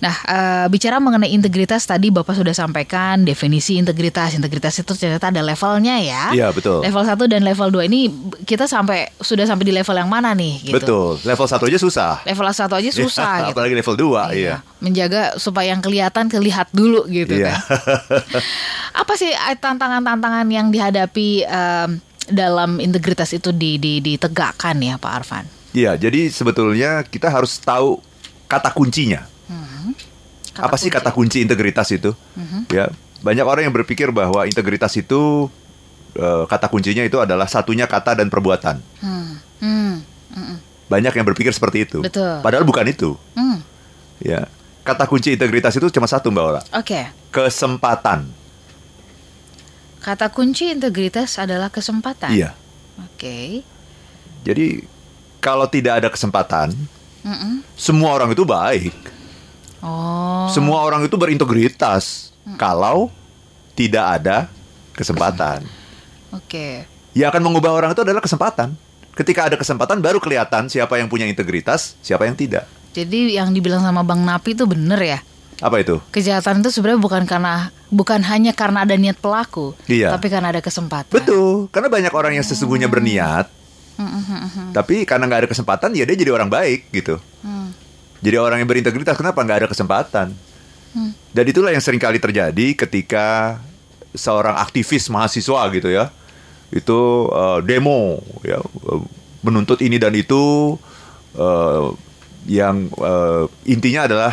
Nah, 0.00 0.16
eh, 0.24 0.66
bicara 0.66 0.98
mengenai 0.98 1.30
integritas 1.30 1.84
tadi 1.84 2.10
Bapak 2.10 2.34
sudah 2.34 2.50
sampaikan 2.50 3.22
definisi 3.22 3.76
integritas. 3.76 4.32
Integritas 4.32 4.74
itu 4.74 4.90
ternyata 4.92 5.30
ada 5.30 5.38
levelnya 5.38 6.00
ya. 6.00 6.24
Iya, 6.32 6.50
betul. 6.50 6.82
Level 6.82 7.04
1 7.04 7.28
dan 7.28 7.44
level 7.44 7.68
2 7.70 7.86
ini 7.86 8.10
kita 8.42 8.66
sampai 8.66 9.12
sudah 9.14 9.44
sampai 9.44 9.62
di 9.62 9.70
level 9.70 9.94
yang 9.94 10.10
mana 10.10 10.34
nih 10.34 10.58
gitu. 10.64 10.74
Betul. 10.74 11.22
Level 11.22 11.46
satu 11.46 11.68
aja 11.68 11.78
susah. 11.78 12.12
Level 12.24 12.48
1 12.48 12.66
aja 12.72 12.90
susah 12.90 13.34
gitu. 13.46 13.54
Apalagi 13.54 13.76
level 13.76 13.94
2, 13.94 14.34
iya. 14.34 14.54
Menjaga 14.80 15.38
supaya 15.38 15.70
yang 15.70 15.78
kelihatan 15.78 16.26
kelihat 16.26 16.66
dulu 16.74 17.06
gitu 17.06 17.38
Iya. 17.38 17.54
kan. 17.54 17.62
Apa 19.02 19.14
sih 19.14 19.30
eh, 19.30 19.54
tantangan-tantangan 19.54 20.46
yang 20.48 20.68
dihadapi 20.68 21.46
em, 21.46 22.02
dalam 22.28 22.78
integritas 22.78 23.32
itu 23.32 23.50
di, 23.50 23.78
di, 23.78 23.98
ditegakkan 23.98 24.78
ya 24.78 25.00
Pak 25.00 25.12
Arfan? 25.12 25.44
Iya, 25.72 25.96
jadi 25.96 26.28
sebetulnya 26.28 27.00
kita 27.02 27.32
harus 27.32 27.56
tahu 27.58 27.98
kata 28.46 28.70
kuncinya. 28.70 29.24
Kata 30.52 30.68
Apa 30.68 30.76
sih 30.76 30.92
kunci. 30.92 30.96
kata 31.00 31.10
kunci 31.16 31.38
integritas 31.40 31.88
itu? 31.88 32.12
Ya, 32.68 32.92
banyak 33.24 33.46
orang 33.48 33.64
yang 33.64 33.74
berpikir 33.74 34.12
bahwa 34.12 34.44
integritas 34.44 34.92
itu 35.00 35.48
eh, 36.12 36.44
kata 36.44 36.68
kuncinya 36.68 37.00
itu 37.00 37.16
adalah 37.16 37.48
satunya 37.48 37.88
kata 37.88 38.20
dan 38.20 38.28
perbuatan. 38.28 38.76
Hmm. 39.00 39.40
Hmm. 39.64 39.94
Mm-mm. 40.36 40.56
Banyak 40.92 41.16
yang 41.16 41.24
berpikir 41.24 41.56
seperti 41.56 41.88
itu. 41.88 42.04
Betul. 42.04 42.44
Padahal 42.44 42.68
bukan 42.68 42.84
itu. 42.84 43.16
Hmm. 43.32 43.64
Ya, 44.20 44.44
kata 44.84 45.08
kunci 45.08 45.32
integritas 45.32 45.72
itu 45.72 45.88
cuma 45.88 46.04
satu 46.04 46.28
Mbak 46.28 46.44
Ola, 46.44 46.60
Oke. 46.76 47.08
kesempatan. 47.32 48.28
Kata 50.02 50.34
kunci 50.34 50.66
integritas 50.66 51.38
adalah 51.38 51.70
kesempatan. 51.70 52.34
Iya. 52.34 52.58
Oke. 52.98 53.62
Jadi 54.42 54.82
kalau 55.38 55.70
tidak 55.70 56.02
ada 56.02 56.08
kesempatan, 56.10 56.74
Mm-mm. 57.22 57.62
semua 57.78 58.10
orang 58.18 58.34
itu 58.34 58.42
baik. 58.42 58.94
Oh. 59.78 60.50
Semua 60.50 60.82
orang 60.82 61.06
itu 61.06 61.14
berintegritas. 61.14 62.34
Kalau 62.58 63.14
tidak 63.78 64.18
ada 64.18 64.50
kesempatan. 64.98 65.62
Oke. 66.34 66.82
Ya 67.14 67.30
akan 67.30 67.42
mengubah 67.46 67.70
orang 67.70 67.94
itu 67.94 68.02
adalah 68.02 68.18
kesempatan. 68.18 68.74
Ketika 69.14 69.46
ada 69.46 69.54
kesempatan 69.54 70.02
baru 70.02 70.18
kelihatan 70.18 70.66
siapa 70.66 70.98
yang 70.98 71.06
punya 71.06 71.28
integritas, 71.30 71.94
siapa 72.02 72.26
yang 72.26 72.34
tidak. 72.34 72.66
Jadi 72.96 73.36
yang 73.36 73.54
dibilang 73.54 73.84
sama 73.84 74.02
Bang 74.02 74.24
Napi 74.24 74.56
itu 74.56 74.64
bener 74.66 74.98
ya? 74.98 75.18
Apa 75.62 75.78
itu? 75.78 76.02
Kejahatan 76.10 76.58
itu 76.58 76.74
sebenarnya 76.74 76.98
bukan 76.98 77.22
karena 77.22 77.70
bukan 77.86 78.18
hanya 78.26 78.50
karena 78.50 78.82
ada 78.82 78.98
niat 78.98 79.14
pelaku, 79.22 79.78
Iya. 79.86 80.10
tapi 80.10 80.26
karena 80.26 80.50
ada 80.50 80.58
kesempatan. 80.58 81.14
Betul, 81.14 81.70
karena 81.70 81.86
banyak 81.86 82.10
orang 82.10 82.34
yang 82.34 82.42
sesungguhnya 82.42 82.90
berniat, 82.90 83.46
tapi 84.74 85.06
karena 85.06 85.30
nggak 85.30 85.46
ada 85.46 85.50
kesempatan, 85.54 85.94
ya 85.94 86.02
dia 86.02 86.18
jadi 86.18 86.34
orang 86.34 86.50
baik 86.50 86.90
gitu. 86.90 87.22
Hmm. 87.46 87.70
Jadi 88.18 88.36
orang 88.42 88.58
yang 88.58 88.66
berintegritas, 88.66 89.14
kenapa 89.14 89.38
nggak 89.46 89.58
ada 89.62 89.68
kesempatan? 89.70 90.34
Hmm. 90.98 91.12
Dan 91.30 91.44
itulah 91.46 91.70
yang 91.70 91.80
sering 91.80 92.02
kali 92.02 92.18
terjadi 92.18 92.66
ketika 92.74 93.58
seorang 94.12 94.58
aktivis 94.58 95.06
mahasiswa 95.08 95.62
gitu 95.70 95.88
ya. 95.88 96.10
Itu 96.74 97.30
eh, 97.30 97.58
demo 97.62 98.18
ya 98.42 98.58
menuntut 99.46 99.78
ini 99.84 100.00
dan 100.00 100.14
itu 100.16 100.74
eh, 101.38 101.86
yang 102.48 102.90
eh, 102.90 103.44
intinya 103.70 104.10
adalah 104.10 104.32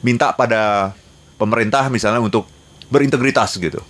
minta 0.00 0.32
pada 0.32 0.92
pemerintah 1.40 1.88
misalnya 1.88 2.20
untuk 2.20 2.48
berintegritas 2.90 3.54
gitu. 3.56 3.80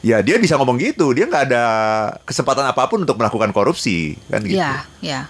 Ya 0.00 0.22
dia 0.22 0.38
bisa 0.38 0.54
ngomong 0.56 0.78
gitu, 0.78 1.10
dia 1.12 1.26
nggak 1.26 1.50
ada 1.50 1.64
kesempatan 2.24 2.64
apa 2.64 2.86
pun 2.86 3.02
untuk 3.02 3.18
melakukan 3.18 3.50
korupsi 3.50 4.16
kan 4.30 4.40
gitu. 4.46 4.62
Ya, 4.62 4.86
ya. 5.02 5.26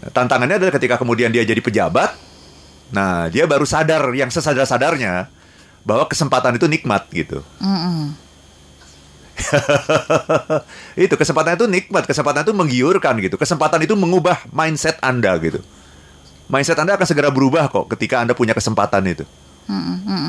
Nah, 0.00 0.10
tantangannya 0.14 0.62
adalah 0.62 0.74
ketika 0.74 0.96
kemudian 0.96 1.34
dia 1.34 1.42
jadi 1.42 1.58
pejabat, 1.58 2.14
nah 2.94 3.26
dia 3.28 3.44
baru 3.44 3.66
sadar 3.66 4.14
yang 4.14 4.30
sesadar-sadarnya 4.30 5.28
bahwa 5.84 6.06
kesempatan 6.06 6.56
itu 6.56 6.70
nikmat 6.70 7.10
gitu. 7.10 7.42
itu 11.04 11.14
kesempatan 11.18 11.58
itu 11.58 11.66
nikmat, 11.66 12.06
kesempatan 12.06 12.46
itu 12.46 12.54
menggiurkan 12.54 13.18
gitu. 13.18 13.34
Kesempatan 13.34 13.82
itu 13.82 13.98
mengubah 13.98 14.46
mindset 14.54 14.96
Anda 15.02 15.34
gitu. 15.42 15.60
Mindset 16.46 16.78
Anda 16.78 16.94
akan 16.94 17.06
segera 17.08 17.34
berubah 17.34 17.66
kok 17.66 17.90
ketika 17.96 18.22
Anda 18.22 18.32
punya 18.32 18.54
kesempatan 18.54 19.04
itu. 19.10 19.26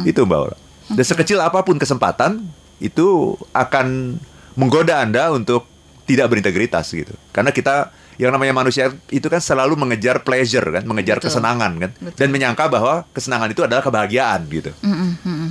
Itu 0.07 0.23
Mbak 0.25 0.39
Ola. 0.39 0.57
Dan 0.85 1.05
sekecil 1.05 1.41
apa 1.41 1.65
pun 1.65 1.81
kesempatan 1.81 2.45
itu 2.77 3.33
akan 3.55 4.19
menggoda 4.53 5.01
Anda 5.01 5.33
untuk 5.33 5.65
tidak 6.05 6.29
berintegritas 6.31 6.93
gitu. 6.93 7.11
Karena 7.33 7.49
kita 7.49 7.89
yang 8.15 8.31
namanya 8.31 8.55
manusia 8.55 8.95
itu 9.11 9.27
kan 9.27 9.43
selalu 9.43 9.75
mengejar 9.75 10.23
pleasure 10.23 10.63
kan, 10.63 10.87
mengejar 10.87 11.19
Betul. 11.19 11.35
kesenangan 11.35 11.71
kan, 11.83 11.91
Betul. 11.99 12.15
dan 12.15 12.27
menyangka 12.31 12.63
bahwa 12.71 13.03
kesenangan 13.11 13.51
itu 13.51 13.61
adalah 13.65 13.83
kebahagiaan 13.83 14.47
gitu. 14.47 14.71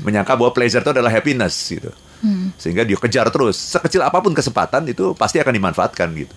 Menyangka 0.06 0.32
bahwa 0.38 0.54
pleasure 0.56 0.80
itu 0.80 0.92
adalah 0.94 1.12
happiness 1.12 1.54
gitu. 1.68 1.92
Sehingga 2.56 2.88
dia 2.88 2.96
kejar 2.96 3.28
terus. 3.28 3.60
Sekecil 3.60 4.00
apa 4.00 4.16
pun 4.24 4.32
kesempatan 4.32 4.88
itu 4.88 5.12
pasti 5.12 5.42
akan 5.44 5.52
dimanfaatkan 5.52 6.08
gitu. 6.16 6.34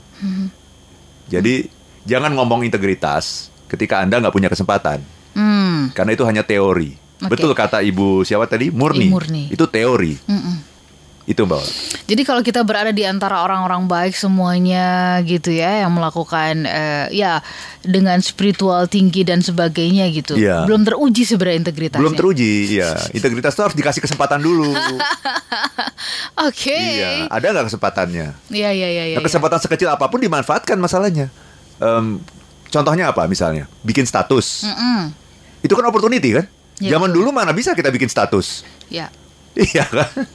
Jadi 1.31 1.71
jangan 2.03 2.35
ngomong 2.35 2.67
integritas 2.67 3.47
ketika 3.71 4.03
Anda 4.03 4.19
nggak 4.19 4.35
punya 4.35 4.51
kesempatan. 4.51 4.99
Hmm. 5.31 5.95
Karena 5.95 6.11
itu 6.11 6.23
hanya 6.27 6.43
teori. 6.43 7.06
Oke. 7.17 7.33
Betul 7.33 7.51
kata 7.57 7.81
Ibu 7.81 8.21
siapa 8.21 8.45
tadi? 8.45 8.69
Murni. 8.69 9.09
Murni. 9.09 9.43
Itu 9.49 9.65
teori. 9.65 10.13
Itu 11.27 11.43
Mbak. 11.43 11.63
Jadi 12.07 12.21
kalau 12.23 12.39
kita 12.39 12.63
berada 12.63 12.95
di 12.95 13.03
antara 13.03 13.43
orang-orang 13.43 13.83
baik 13.83 14.15
semuanya 14.15 15.19
gitu 15.27 15.51
ya 15.51 15.83
yang 15.83 15.91
melakukan 15.91 16.63
eh, 16.63 17.11
ya 17.11 17.43
dengan 17.83 18.23
spiritual 18.23 18.87
tinggi 18.87 19.27
dan 19.27 19.43
sebagainya 19.43 20.07
gitu. 20.15 20.39
Iya. 20.39 20.63
Belum 20.63 20.87
teruji 20.87 21.27
sebenarnya 21.27 21.67
integritasnya. 21.67 21.99
Belum 21.99 22.15
teruji, 22.15 22.79
ya. 22.79 22.95
Integritas 23.11 23.59
itu 23.59 23.61
harus 23.65 23.75
dikasih 23.75 23.99
kesempatan 24.07 24.39
dulu. 24.39 24.71
Oke. 26.47 26.71
iya, 26.71 27.27
ada 27.27 27.43
nggak 27.51 27.75
kesempatannya? 27.75 28.27
Iya 28.47 28.69
iya 28.71 28.87
iya 28.87 29.03
iya. 29.11 29.17
Nah, 29.19 29.25
kesempatan 29.27 29.59
sekecil 29.59 29.91
apa 29.91 30.07
pun 30.07 30.23
dimanfaatkan 30.23 30.79
masalahnya. 30.79 31.27
Em, 31.83 32.23
contohnya 32.71 33.11
apa 33.11 33.27
misalnya? 33.27 33.67
Bikin 33.83 34.07
status. 34.07 34.63
Mm-mm. 34.63 35.11
Itu 35.59 35.75
kan 35.75 35.83
opportunity 35.91 36.39
kan? 36.39 36.47
Iya, 36.77 36.97
Zaman 36.97 37.09
dulu 37.09 37.33
mana 37.33 37.51
bisa 37.53 37.73
kita 37.73 37.89
bikin 37.89 38.09
status? 38.09 38.61
Ya. 38.91 39.09
Iya 39.57 39.89
kan? 39.89 40.29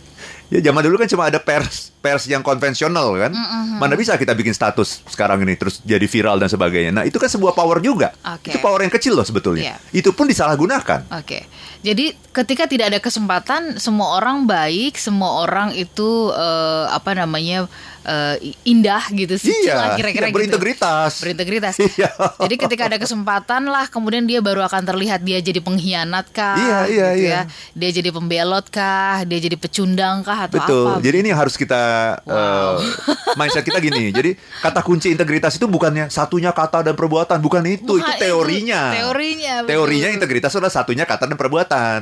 Ya 0.52 0.60
zaman 0.60 0.84
dulu 0.84 1.00
kan 1.00 1.08
cuma 1.08 1.32
ada 1.32 1.40
pers 1.40 1.96
pers 2.04 2.28
yang 2.28 2.44
konvensional 2.44 3.16
kan. 3.16 3.32
Mana 3.80 3.96
bisa 3.96 4.20
kita 4.20 4.36
bikin 4.36 4.52
status 4.52 5.00
sekarang 5.08 5.40
ini 5.48 5.56
terus 5.56 5.80
jadi 5.80 6.04
viral 6.04 6.36
dan 6.36 6.52
sebagainya. 6.52 6.92
Nah, 6.92 7.04
itu 7.08 7.16
kan 7.16 7.32
sebuah 7.32 7.56
power 7.56 7.80
juga. 7.80 8.12
Oke. 8.36 8.52
Itu 8.52 8.60
power 8.60 8.84
yang 8.84 8.92
kecil 8.92 9.16
loh 9.16 9.24
sebetulnya. 9.24 9.72
Iya. 9.72 9.76
Itu 9.96 10.12
pun 10.12 10.28
disalahgunakan. 10.28 11.08
Oke, 11.08 11.48
jadi 11.80 12.12
ketika 12.36 12.68
tidak 12.68 12.92
ada 12.92 13.00
kesempatan, 13.00 13.80
semua 13.80 14.20
orang 14.20 14.44
baik, 14.44 15.00
semua 15.00 15.40
orang 15.40 15.72
itu 15.72 16.28
eh, 16.36 16.84
apa 16.92 17.16
namanya 17.16 17.64
eh, 18.02 18.54
indah 18.66 19.02
gitu 19.14 19.34
sih, 19.38 19.54
Iya, 19.66 19.94
kira-kira 19.98 20.28
iya, 20.28 20.30
gitu. 20.30 20.36
berintegritas. 20.36 21.12
Berintegritas. 21.22 21.74
Iya. 21.92 22.08
Jadi 22.40 22.54
ketika 22.56 22.82
ada 22.88 22.96
kesempatan 22.96 23.68
lah, 23.68 23.84
kemudian 23.90 24.24
dia 24.24 24.40
baru 24.40 24.64
akan 24.64 24.86
terlihat 24.86 25.20
dia 25.20 25.42
jadi 25.44 25.60
pengkhianat 25.60 26.32
kah, 26.32 26.56
Iya, 26.56 26.78
iya, 26.88 27.06
gitu 27.12 27.26
iya. 27.28 27.32
ya. 27.32 27.42
Dia 27.76 27.90
jadi 28.00 28.08
pembelot 28.14 28.66
kah, 28.72 29.26
dia 29.28 29.38
jadi 29.42 29.56
pecundang 29.60 30.24
kah 30.24 30.48
atau 30.48 30.56
Betul. 30.56 30.88
apa? 30.96 31.04
Jadi 31.04 31.16
ini 31.20 31.28
yang 31.34 31.40
harus 31.42 31.54
kita 31.58 31.82
eh, 32.24 32.74
mindset 33.38 33.66
kita 33.66 33.78
gini. 33.82 34.08
Jadi 34.14 34.34
kata 34.64 34.80
kunci 34.80 35.12
integritas 35.12 35.58
itu 35.60 35.68
bukannya 35.68 36.08
satunya 36.08 36.50
kata 36.54 36.80
dan 36.86 36.94
perbuatan, 36.96 37.38
bukan 37.44 37.62
itu. 37.68 37.98
Bukan 37.98 38.08
itu 38.08 38.14
itu, 38.16 38.22
teorinya. 38.24 38.82
teorinya, 38.96 39.54
betul. 39.62 39.70
Teorinya 39.74 40.08
integritas 40.16 40.52
adalah 40.56 40.72
satunya 40.72 41.04
kata 41.04 41.28
dan 41.28 41.36
perbuatan. 41.36 42.00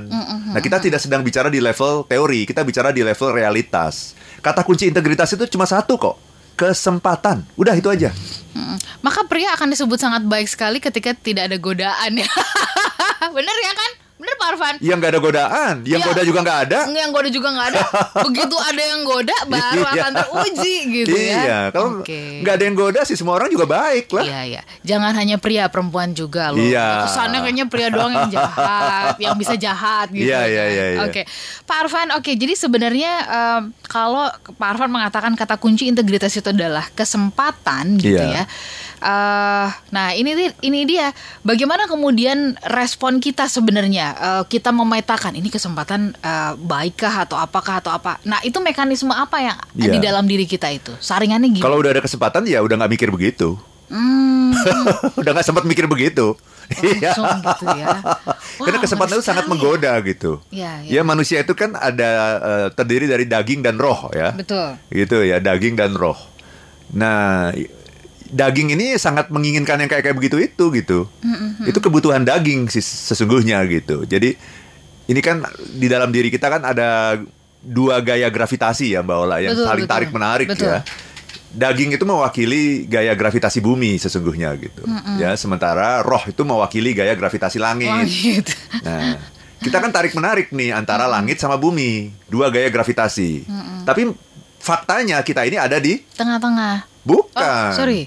Nah, 0.51 0.61
kita 0.63 0.79
tidak 0.79 1.01
sedang 1.03 1.25
bicara 1.27 1.49
di 1.51 1.59
level 1.59 2.07
teori, 2.07 2.47
kita 2.47 2.63
bicara 2.63 2.95
di 2.95 3.03
level 3.03 3.29
realitas. 3.35 4.15
Kata 4.41 4.65
kunci 4.65 4.89
integritas 4.89 5.31
itu 5.37 5.45
cuma 5.49 5.69
satu 5.69 6.01
kok. 6.01 6.17
Kesempatan. 6.57 7.45
Udah 7.57 7.73
itu 7.73 7.89
aja. 7.89 8.13
Mm-mm. 8.53 8.77
Maka 9.01 9.25
pria 9.25 9.57
akan 9.57 9.73
disebut 9.73 9.97
sangat 9.97 10.25
baik 10.29 10.49
sekali 10.49 10.77
ketika 10.81 11.17
tidak 11.17 11.49
ada 11.49 11.57
godaan 11.57 12.21
ya. 12.21 12.29
Bener 13.37 13.57
ya 13.65 13.73
kan? 13.73 13.91
Bener 14.21 14.35
Pak 14.37 14.49
Arfan? 14.53 14.75
Yang 14.85 14.97
nggak 15.01 15.11
ada 15.11 15.21
godaan, 15.21 15.75
yang 15.83 16.01
Iya. 16.01 16.07
goda 16.07 16.23
juga 16.23 16.39
nggak 16.45 16.59
ada. 16.69 16.81
Yang 16.87 17.11
goda 17.11 17.29
juga 17.33 17.49
nggak 17.51 17.67
ada. 17.73 17.81
Begitu 18.29 18.57
ada 18.61 18.83
yang 18.85 19.01
goda 19.03 19.37
baru 19.49 19.81
Iya. 19.81 19.93
akan 19.97 20.13
teruji 20.13 20.75
gitu 20.93 21.15
ya. 21.17 21.41
Iya, 21.41 21.59
kalau 21.73 21.89
Oke. 22.05 22.21
nggak 22.45 22.55
ada 22.55 22.65
yang 22.69 22.77
goda 22.77 23.01
sih 23.03 23.17
semua 23.17 23.35
orang 23.35 23.49
juga 23.49 23.65
baik 23.65 24.13
lah. 24.13 24.25
Iya 24.25 24.41
iya. 24.45 24.63
Jangan 24.85 25.17
hanya 25.17 25.41
pria, 25.41 25.73
perempuan 25.73 26.13
juga 26.13 26.53
loh. 26.53 26.61
Iya. 26.61 27.09
Kesannya 27.09 27.39
kayaknya 27.41 27.67
pria 27.67 27.89
doang 27.89 28.13
yang 28.13 28.29
jahat, 28.31 29.17
yang 29.17 29.35
bisa 29.35 29.57
jahat 29.57 30.13
gitu. 30.13 30.29
Iya, 30.29 30.41
iya, 30.45 30.63
kan. 30.63 30.69
iya, 30.71 30.85
iya. 30.93 31.01
Oke. 31.09 31.23
Pak 31.65 31.77
Arfan, 31.81 32.09
oke. 32.13 32.31
Jadi 32.31 32.53
sebenarnya 32.53 33.13
em, 33.25 33.63
kalau 33.89 34.29
Pak 34.53 34.69
Arfan 34.69 34.93
mengatakan 34.93 35.33
kata 35.33 35.57
kunci 35.57 35.89
integritas 35.89 36.37
itu 36.37 36.45
adalah 36.47 36.85
kesempatan 36.93 37.97
gitu 37.97 38.21
ya. 38.21 38.45
Eh, 39.01 39.69
nah 39.91 40.13
ini 40.13 40.53
ini 40.61 40.85
dia. 40.85 41.09
Bagaimana 41.41 41.89
kemudian 41.89 42.53
respon 42.69 43.17
kita 43.17 43.49
sebenarnya? 43.49 44.07
Eh, 44.13 44.43
kita 44.47 44.71
memetakan 44.71 45.33
ini 45.33 45.49
kesempatan 45.49 46.13
eh, 46.15 46.53
baikkah 46.61 47.25
atau 47.25 47.41
apakah 47.41 47.81
atau 47.81 47.91
apa? 47.91 48.21
Nah 48.29 48.45
itu 48.45 48.61
mekanisme 48.61 49.11
apa 49.11 49.41
yang 49.41 49.57
Iya. 49.73 49.93
di 49.97 49.99
dalam 49.99 50.29
diri 50.29 50.45
kita 50.45 50.69
itu? 50.69 50.93
Saringannya 51.01 51.49
gimana? 51.49 51.65
Kalau 51.65 51.81
udah 51.81 51.97
ada 51.97 52.03
kesempatan 52.05 52.45
ya 52.45 52.61
udah 52.61 52.77
nggak 52.77 52.93
mikir 52.93 53.09
begitu. 53.09 53.57
Hmm. 53.89 54.53
udah 55.21 55.31
nggak 55.33 55.47
sempat 55.49 55.65
mikir 55.65 55.89
begitu. 55.89 56.37
Iya. 56.71 57.17
Gitu 57.17 57.67
ya. 57.67 57.99
Karena 58.63 58.79
Wow, 58.79 58.85
kesempatan 58.85 59.15
itu 59.19 59.25
sangat 59.25 59.49
menggoda 59.49 59.97
gitu. 60.05 60.39
Iya, 60.53 60.85
iya. 60.87 61.01
Ya 61.01 61.03
manusia 61.03 61.41
itu 61.41 61.57
kan 61.57 61.73
ada 61.75 62.11
eh, 62.39 62.69
terdiri 62.77 63.09
dari 63.09 63.25
daging 63.25 63.65
dan 63.65 63.81
roh 63.81 64.13
ya. 64.13 64.37
Betul. 64.37 64.77
Gitu 64.93 65.25
ya, 65.25 65.41
daging 65.41 65.75
dan 65.75 65.97
roh. 65.97 66.15
Nah, 66.91 67.51
daging 68.31 68.79
ini 68.79 68.95
sangat 68.97 69.29
menginginkan 69.29 69.77
yang 69.83 69.91
kayak 69.91 70.07
kayak 70.07 70.17
begitu 70.17 70.39
itu 70.39 70.65
gitu. 70.75 70.99
Itu 71.67 71.79
kebutuhan 71.83 72.23
daging 72.23 72.71
sih 72.71 72.83
sesungguhnya 72.83 73.61
gitu. 73.67 74.07
Jadi 74.07 74.39
ini 75.11 75.21
kan 75.21 75.43
di 75.75 75.91
dalam 75.91 76.15
diri 76.15 76.31
kita 76.31 76.47
kan 76.47 76.63
ada 76.63 77.19
dua 77.61 78.01
gaya 78.01 78.31
gravitasi 78.31 78.97
ya 78.97 79.05
Mbak 79.05 79.17
Ola 79.21 79.37
yang 79.43 79.53
Betul, 79.53 79.67
saling 79.69 79.85
betul. 79.85 79.95
tarik 79.95 80.11
menarik 80.15 80.47
Betul. 80.49 80.71
ya. 80.71 80.81
Daging 81.51 81.99
itu 81.99 82.05
mewakili 82.07 82.87
gaya 82.87 83.11
gravitasi 83.19 83.59
bumi 83.59 83.99
sesungguhnya 83.99 84.55
gitu. 84.55 84.87
Ya, 85.19 85.35
sementara 85.35 85.99
roh 85.99 86.23
itu 86.31 86.47
mewakili 86.47 86.95
gaya 86.95 87.11
gravitasi 87.19 87.59
langit. 87.59 87.91
Langit. 87.91 88.47
Nah, 88.87 89.19
kita 89.59 89.83
kan 89.83 89.91
tarik 89.91 90.15
menarik 90.15 90.55
nih 90.55 90.71
antara 90.71 91.11
langit 91.11 91.43
sama 91.43 91.59
bumi, 91.59 92.15
dua 92.31 92.55
gaya 92.55 92.71
gravitasi. 92.71 93.51
Tapi 93.83 94.15
faktanya 94.63 95.19
kita 95.27 95.43
ini 95.43 95.59
ada 95.59 95.83
di 95.83 95.99
Tengah-tengah. 96.15 96.90
Bukan. 97.03 97.71
Oh, 97.71 97.77
sorry. 97.77 98.07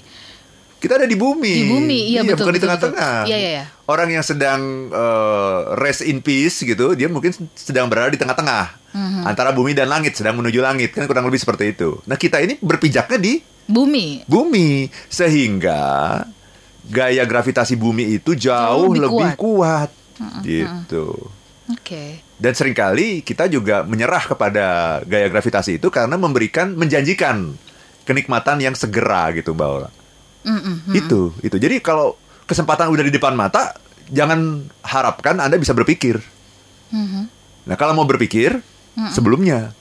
Kita 0.78 1.00
ada 1.00 1.08
di 1.08 1.16
bumi. 1.16 1.54
Di 1.54 1.64
bumi, 1.64 2.00
iya, 2.12 2.20
betul, 2.20 2.44
bukan 2.44 2.52
di 2.52 2.60
betul, 2.60 2.68
tengah-tengah. 2.68 3.14
betul. 3.24 3.30
Iya, 3.32 3.38
iya, 3.40 3.50
iya. 3.56 3.64
Orang 3.88 4.08
yang 4.12 4.20
sedang 4.20 4.60
eh, 4.92 5.58
rest 5.80 6.04
in 6.04 6.20
peace 6.20 6.60
gitu, 6.60 6.92
dia 6.92 7.08
mungkin 7.08 7.32
sedang 7.56 7.88
berada 7.88 8.12
di 8.12 8.20
tengah-tengah. 8.20 8.92
Mhm. 8.92 9.22
Antara 9.24 9.56
bumi 9.56 9.72
dan 9.72 9.88
langit, 9.88 10.12
sedang 10.12 10.36
menuju 10.36 10.60
langit. 10.60 10.92
Kan 10.92 11.08
kurang 11.08 11.24
lebih 11.24 11.40
seperti 11.40 11.72
itu. 11.72 12.04
Nah, 12.04 12.20
kita 12.20 12.36
ini 12.44 12.60
berpijaknya 12.60 13.16
di 13.16 13.40
Bumi. 13.64 14.28
bumi 14.28 14.92
sehingga 15.08 16.20
gaya 16.84 17.24
gravitasi 17.24 17.80
bumi 17.80 18.20
itu 18.20 18.36
jauh, 18.36 18.92
Jauh 18.92 18.92
lebih 18.92 19.08
lebih 19.08 19.30
kuat. 19.40 19.88
Gitu. 20.44 21.16
Oke. 21.72 22.20
Dan 22.36 22.52
sering 22.52 22.76
kali 22.76 23.24
kita 23.24 23.48
juga 23.48 23.80
menyerah 23.88 24.20
kepada 24.20 24.64
gaya 25.08 25.32
gravitasi 25.32 25.80
itu 25.80 25.88
karena 25.88 26.20
memberikan, 26.20 26.76
menjanjikan 26.76 27.56
kenikmatan 28.04 28.60
yang 28.60 28.76
segera 28.76 29.32
gitu, 29.32 29.52
Mbak 29.56 29.68
Ola. 29.68 29.90
Mm-mm. 30.44 30.92
Itu, 30.92 31.32
itu. 31.40 31.56
Jadi 31.56 31.80
kalau 31.80 32.16
kesempatan 32.44 32.92
udah 32.92 33.04
di 33.04 33.12
depan 33.12 33.32
mata, 33.32 33.76
jangan 34.12 34.68
harapkan 34.84 35.40
Anda 35.40 35.56
bisa 35.56 35.72
berpikir. 35.72 36.20
Mhm. 36.92 37.22
Nah, 37.64 37.76
kalau 37.80 37.96
mau 37.96 38.04
berpikir, 38.04 38.60
sebelumnya. 39.10 39.72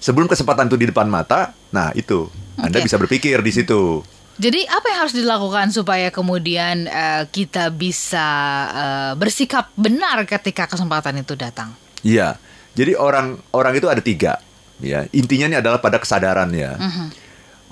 Sebelum 0.00 0.28
kesempatan 0.28 0.68
itu 0.68 0.76
di 0.76 0.86
depan 0.88 1.08
mata, 1.08 1.56
nah 1.72 1.92
itu. 1.96 2.28
Anda 2.60 2.80
bisa 2.84 3.00
berpikir 3.00 3.40
di 3.40 3.52
situ. 3.52 4.04
Jadi 4.34 4.66
apa 4.66 4.86
yang 4.90 4.98
harus 5.06 5.14
dilakukan 5.14 5.70
supaya 5.70 6.10
kemudian 6.10 6.90
eh, 6.90 7.22
kita 7.30 7.70
bisa 7.70 8.28
eh, 8.74 9.12
bersikap 9.14 9.70
benar 9.78 10.26
ketika 10.26 10.66
kesempatan 10.66 11.22
itu 11.22 11.38
datang? 11.38 11.72
Iya. 12.02 12.36
Jadi 12.74 12.98
orang 12.98 13.38
orang 13.54 13.72
itu 13.78 13.86
ada 13.86 14.02
tiga. 14.02 14.42
Ya, 14.82 15.06
intinya 15.14 15.54
ini 15.54 15.56
adalah 15.62 15.78
pada 15.78 16.02
kesadaran 16.02 16.50
ya. 16.50 16.74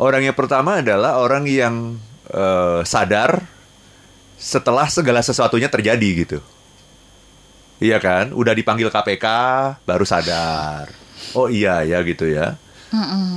Orang 0.00 0.24
yang 0.24 0.36
pertama 0.36 0.80
adalah 0.80 1.20
orang 1.20 1.44
yang 1.44 2.00
eh, 2.32 2.80
sadar 2.86 3.44
setelah 4.40 4.88
segala 4.90 5.20
sesuatunya 5.22 5.70
terjadi 5.70 6.08
gitu. 6.26 6.38
Iya 7.82 7.98
kan? 7.98 8.30
Udah 8.34 8.54
dipanggil 8.54 8.88
KPK 8.90 9.26
baru 9.86 10.06
sadar. 10.06 10.90
Oh 11.34 11.46
iya 11.50 11.82
ya 11.82 12.02
gitu 12.02 12.26
ya. 12.30 12.58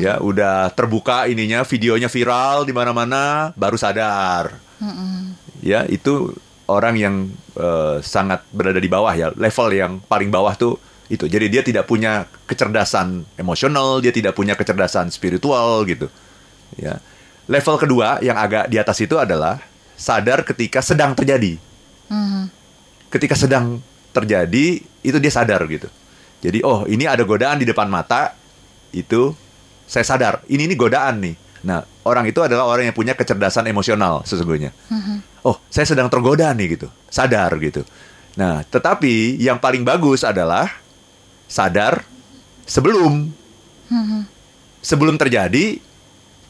Ya, 0.03 0.19
udah 0.19 0.67
terbuka 0.75 1.31
ininya 1.31 1.63
videonya 1.63 2.11
viral 2.11 2.67
di 2.67 2.75
mana-mana 2.75 3.55
baru 3.55 3.79
sadar. 3.79 4.51
Ya, 5.63 5.87
itu 5.87 6.35
orang 6.67 6.95
yang 6.99 7.15
eh, 7.55 7.97
sangat 8.03 8.43
berada 8.51 8.83
di 8.83 8.91
bawah 8.91 9.15
ya, 9.15 9.31
level 9.33 9.67
yang 9.71 9.91
paling 10.03 10.27
bawah 10.27 10.51
tuh 10.59 10.75
itu. 11.07 11.25
Jadi 11.25 11.47
dia 11.47 11.63
tidak 11.63 11.87
punya 11.87 12.27
kecerdasan 12.45 13.23
emosional, 13.39 14.03
dia 14.03 14.11
tidak 14.11 14.35
punya 14.35 14.59
kecerdasan 14.59 15.07
spiritual 15.07 15.87
gitu. 15.87 16.11
Ya. 16.75 16.99
Level 17.45 17.75
kedua 17.77 18.19
yang 18.25 18.35
agak 18.35 18.67
di 18.67 18.81
atas 18.81 18.97
itu 19.01 19.15
adalah 19.21 19.61
sadar 19.95 20.41
ketika 20.43 20.81
sedang 20.81 21.15
terjadi. 21.15 21.57
Ketika 23.09 23.37
sedang 23.37 23.79
terjadi 24.11 24.81
itu 25.03 25.17
dia 25.19 25.31
sadar 25.31 25.61
gitu. 25.67 25.87
Jadi 26.43 26.61
oh 26.61 26.83
ini 26.85 27.07
ada 27.07 27.23
godaan 27.23 27.57
di 27.61 27.65
depan 27.65 27.87
mata 27.89 28.35
itu 28.91 29.33
saya 29.85 30.05
sadar 30.07 30.41
ini 30.51 30.65
ini 30.67 30.75
godaan 30.75 31.21
nih. 31.21 31.35
Nah 31.65 31.81
orang 32.05 32.25
itu 32.29 32.41
adalah 32.41 32.69
orang 32.69 32.89
yang 32.89 32.97
punya 32.97 33.13
kecerdasan 33.17 33.65
emosional 33.69 34.21
sesungguhnya. 34.27 34.73
Oh 35.45 35.61
saya 35.69 35.85
sedang 35.85 36.09
tergoda 36.09 36.49
nih 36.53 36.77
gitu, 36.77 36.87
sadar 37.09 37.53
gitu. 37.61 37.85
Nah 38.35 38.65
tetapi 38.67 39.37
yang 39.39 39.61
paling 39.61 39.85
bagus 39.85 40.25
adalah 40.25 40.69
sadar 41.45 42.03
sebelum 42.65 43.29
sebelum 44.81 45.15
terjadi 45.17 45.77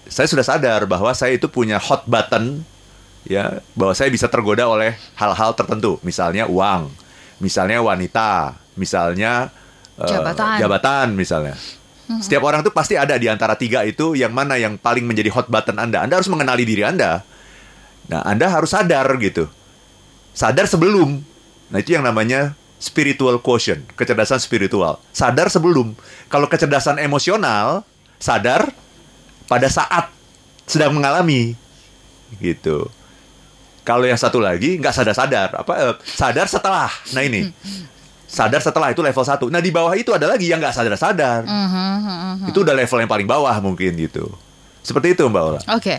saya 0.08 0.28
sudah 0.30 0.46
sadar 0.46 0.86
bahwa 0.86 1.12
saya 1.18 1.36
itu 1.36 1.50
punya 1.50 1.82
hot 1.82 2.06
button 2.06 2.62
ya 3.26 3.60
bahwa 3.74 3.94
saya 3.98 4.14
bisa 4.14 4.30
tergoda 4.30 4.70
oleh 4.70 4.94
hal-hal 5.18 5.52
tertentu. 5.58 5.98
Misalnya 6.06 6.46
uang 6.46 6.90
misalnya 7.42 7.84
wanita 7.84 8.56
misalnya 8.80 9.52
eh, 10.00 10.08
Jabatan. 10.08 10.58
jabatan 10.62 11.08
misalnya. 11.18 11.56
Setiap 12.06 12.46
orang 12.46 12.62
tuh 12.62 12.70
pasti 12.70 12.94
ada 12.94 13.18
di 13.18 13.26
antara 13.26 13.58
tiga 13.58 13.82
itu 13.82 14.14
yang 14.14 14.30
mana 14.30 14.62
yang 14.62 14.78
paling 14.78 15.10
menjadi 15.10 15.34
hot 15.34 15.50
button 15.50 15.82
anda. 15.82 16.06
Anda 16.06 16.22
harus 16.22 16.30
mengenali 16.30 16.62
diri 16.62 16.86
anda. 16.86 17.26
Nah 18.06 18.22
anda 18.22 18.46
harus 18.46 18.78
sadar 18.78 19.10
gitu. 19.18 19.50
Sadar 20.38 20.70
sebelum. 20.70 21.26
Nah 21.74 21.78
itu 21.82 21.98
yang 21.98 22.06
namanya 22.06 22.54
spiritual 22.78 23.42
quotient 23.42 23.90
kecerdasan 23.98 24.38
spiritual. 24.38 25.02
Sadar 25.10 25.50
sebelum. 25.50 25.98
Kalau 26.30 26.46
kecerdasan 26.46 27.02
emosional 27.02 27.82
sadar 28.22 28.70
pada 29.46 29.70
saat 29.70 30.10
sedang 30.66 30.94
mengalami 30.98 31.54
gitu 32.42 32.90
kalau 33.86 34.02
yang 34.02 34.18
satu 34.18 34.42
lagi 34.42 34.82
nggak 34.82 34.92
sadar-sadar, 34.92 35.62
apa 35.62 35.74
eh, 35.78 35.96
sadar 36.02 36.50
setelah. 36.50 36.90
Nah 37.14 37.22
ini 37.22 37.54
sadar 38.26 38.58
setelah 38.58 38.90
itu 38.90 39.06
level 39.06 39.22
satu. 39.22 39.46
Nah 39.54 39.62
di 39.62 39.70
bawah 39.70 39.94
itu 39.94 40.10
ada 40.10 40.26
lagi 40.26 40.50
yang 40.50 40.58
nggak 40.58 40.74
sadar-sadar. 40.74 41.46
Itu 42.50 42.66
udah 42.66 42.74
level 42.74 42.98
yang 43.06 43.12
paling 43.14 43.30
bawah 43.30 43.54
mungkin 43.62 43.94
gitu. 43.94 44.26
Seperti 44.86 45.08
itu 45.12 45.26
Mbak 45.26 45.44
Ola. 45.44 45.60
Oke, 45.74 45.98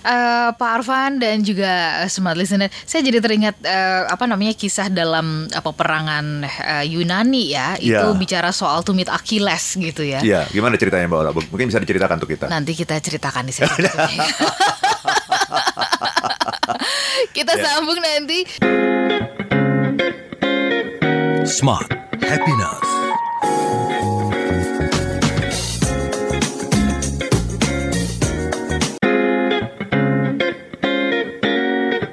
Eh, 0.00 0.48
Pak 0.52 0.70
Arfan 0.74 1.16
dan 1.16 1.40
juga 1.40 1.64
eh, 2.00 2.08
smart 2.08 2.36
listener, 2.36 2.68
saya 2.84 3.00
jadi 3.00 3.20
teringat 3.20 3.56
eh, 3.58 4.04
apa 4.04 4.24
namanya 4.24 4.52
kisah 4.52 4.88
dalam 4.88 5.48
apa 5.48 5.72
perangan 5.72 6.44
eh, 6.44 6.84
Yunani 6.86 7.48
ya, 7.48 7.72
itu 7.78 7.88
Ya. 7.96 8.12
bicara 8.12 8.52
soal 8.52 8.80
tumit 8.80 9.08
Achilles 9.08 9.64
gitu 9.74 10.04
ya. 10.04 10.20
Iya, 10.20 10.44
gimana 10.50 10.76
ceritanya 10.76 11.04
Mbak 11.04 11.18
Ola? 11.18 11.30
Mungkin 11.32 11.68
bisa 11.68 11.80
diceritakan 11.80 12.16
untuk 12.16 12.28
kita. 12.30 12.48
Nanti 12.48 12.72
kita 12.72 12.96
ceritakan 12.96 13.48
di 13.48 13.52
sini. 13.54 13.68
kita 17.32 17.52
Ya. 17.54 17.62
sambung 17.64 17.96
nanti. 17.96 18.38
Smart 21.46 21.88
Happiness. 22.20 22.93